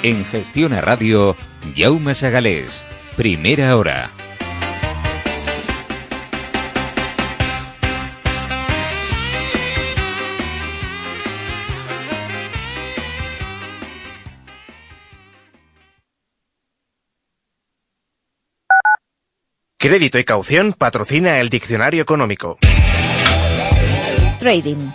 [0.05, 1.35] En Gestión a Radio,
[1.75, 2.85] Jaume Sagalés.
[3.17, 4.11] Primera hora.
[19.79, 22.59] Crédito y caución patrocina el diccionario económico.
[24.37, 24.91] Trading.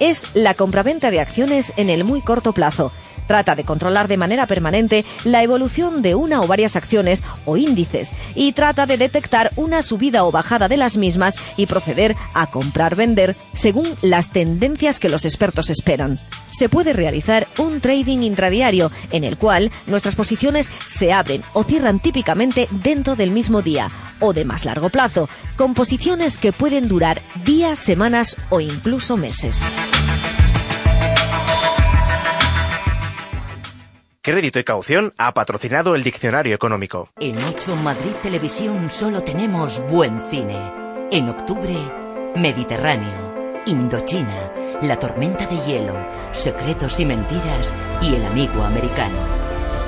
[0.00, 2.90] Es la compraventa de acciones en el muy corto plazo
[3.26, 8.12] Trata de controlar de manera permanente la evolución de una o varias acciones o índices
[8.34, 13.36] y trata de detectar una subida o bajada de las mismas y proceder a comprar-vender
[13.54, 16.18] según las tendencias que los expertos esperan.
[16.50, 22.00] Se puede realizar un trading intradiario en el cual nuestras posiciones se abren o cierran
[22.00, 23.88] típicamente dentro del mismo día
[24.20, 29.64] o de más largo plazo, con posiciones que pueden durar días, semanas o incluso meses.
[34.26, 37.10] Crédito y caución ha patrocinado el Diccionario Económico.
[37.20, 40.58] En 8 Madrid Televisión solo tenemos buen cine.
[41.12, 41.76] En octubre,
[42.34, 44.52] Mediterráneo, Indochina,
[44.82, 45.94] La tormenta de hielo,
[46.32, 47.72] Secretos y mentiras
[48.02, 49.16] y El amigo americano.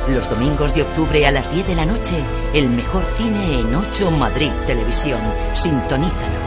[0.07, 2.15] Los domingos de octubre a las 10 de la noche,
[2.55, 5.21] el mejor cine en 8 Madrid Televisión.
[5.53, 6.38] Sintonízanos.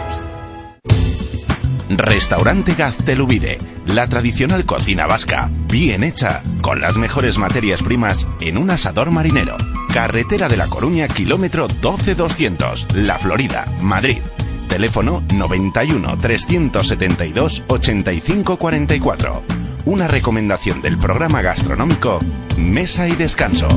[1.98, 8.70] Restaurante Gaztelubide, la tradicional cocina vasca, bien hecha, con las mejores materias primas en un
[8.70, 9.58] asador marinero.
[9.94, 14.22] Carretera de la Coruña, kilómetro 12200, La Florida, Madrid.
[14.68, 19.44] Teléfono 91 372 8544.
[19.86, 22.20] Una recomendación del programa gastronómico
[22.58, 23.68] Mesa y Descanso.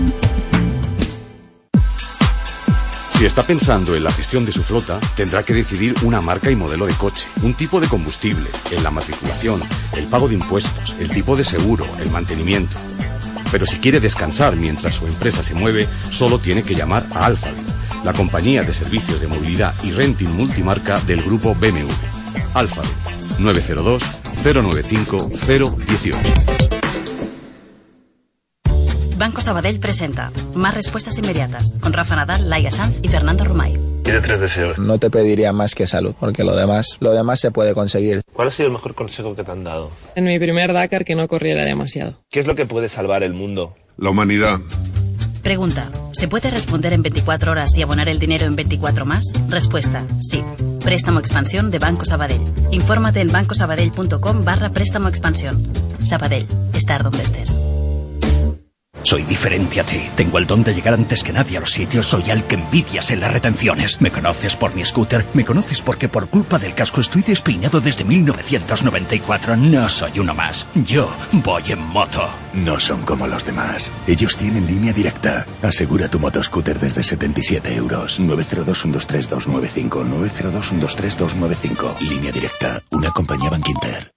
[3.25, 6.57] Si está pensando en la gestión de su flota, tendrá que decidir una marca y
[6.57, 9.63] modelo de coche, un tipo de combustible, en la matriculación,
[9.97, 12.77] el pago de impuestos, el tipo de seguro, el mantenimiento.
[13.51, 17.65] Pero si quiere descansar mientras su empresa se mueve, solo tiene que llamar a Alphabet,
[18.05, 21.89] la compañía de servicios de movilidad y renting multimarca del grupo BMW.
[22.53, 22.93] Alphabet
[23.39, 24.03] 902
[24.45, 26.54] 095 018.
[29.17, 33.79] Banco Sabadell presenta Más respuestas inmediatas con Rafa Nadal, Laia Sanz y Fernando Romay.
[34.03, 34.79] Tiene tres deseos.
[34.79, 38.21] No te pediría más que salud, porque lo demás, lo demás se puede conseguir.
[38.35, 39.91] ¿Cuál ha sido el mejor consejo que te han dado?
[40.15, 42.15] En mi primer Dakar que no corriera demasiado.
[42.31, 43.75] ¿Qué es lo que puede salvar el mundo?
[43.97, 44.61] La humanidad.
[45.43, 49.25] Pregunta, ¿se puede responder en 24 horas y abonar el dinero en 24 más?
[49.49, 50.43] Respuesta, sí.
[50.83, 52.41] Préstamo Expansión de Banco Sabadell.
[52.73, 55.63] Infórmate en bancosabadell.com barra préstamo expansión.
[56.05, 57.59] Sabadell, estar donde estés.
[59.05, 60.01] Soy diferente a ti.
[60.17, 62.07] Tengo el don de llegar antes que nadie a los sitios.
[62.07, 64.01] Soy al que envidias en las retenciones.
[64.01, 65.25] Me conoces por mi scooter.
[65.35, 69.57] Me conoces porque por culpa del casco estoy despeinado desde 1994.
[69.57, 70.67] No soy uno más.
[70.87, 72.23] Yo voy en moto.
[72.55, 73.93] No son como los demás.
[74.07, 75.47] Ellos tienen línea directa.
[75.63, 78.19] Asegura tu motoscooter desde 77 euros.
[78.21, 80.07] 902-123-295.
[80.41, 81.99] 902-123-295.
[82.01, 82.81] Línea directa.
[82.91, 84.14] Una compañía Bankinter.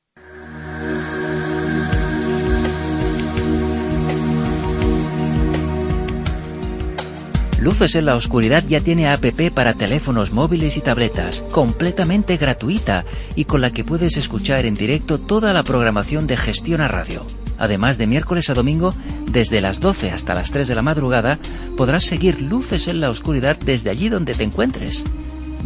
[7.67, 13.03] Luces en la Oscuridad ya tiene APP para teléfonos móviles y tabletas, completamente gratuita
[13.35, 17.25] y con la que puedes escuchar en directo toda la programación de Gestión a Radio.
[17.57, 18.95] Además de miércoles a domingo,
[19.29, 21.39] desde las 12 hasta las 3 de la madrugada,
[21.75, 25.03] podrás seguir Luces en la Oscuridad desde allí donde te encuentres.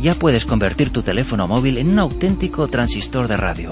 [0.01, 3.71] Ya puedes convertir tu teléfono móvil en un auténtico transistor de radio.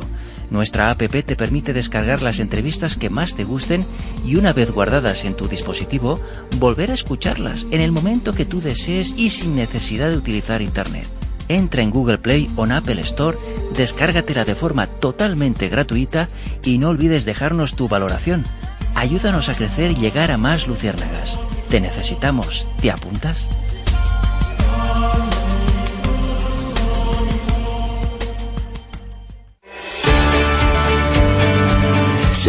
[0.49, 3.85] Nuestra app te permite descargar las entrevistas que más te gusten
[4.25, 6.19] y una vez guardadas en tu dispositivo,
[6.57, 11.07] volver a escucharlas en el momento que tú desees y sin necesidad de utilizar Internet.
[11.47, 13.37] Entra en Google Play o en Apple Store,
[13.75, 16.29] descárgatela de forma totalmente gratuita
[16.63, 18.43] y no olvides dejarnos tu valoración.
[18.95, 21.39] Ayúdanos a crecer y llegar a más luciérnagas.
[21.69, 22.67] Te necesitamos.
[22.81, 23.49] ¿Te apuntas?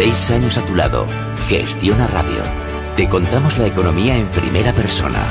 [0.03, 1.05] Seis años a tu lado.
[1.47, 2.41] Gestiona Radio.
[2.95, 5.23] Te contamos la economía en primera persona.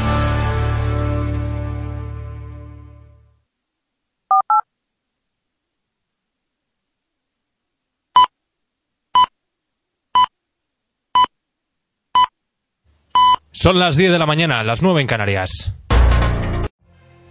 [13.50, 15.74] Son las 10 de la mañana, las 9 en Canarias.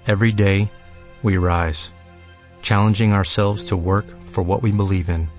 [0.06, 0.70] Every day,
[1.24, 1.94] we rise,
[2.62, 5.39] challenging ourselves to work for what we believe in.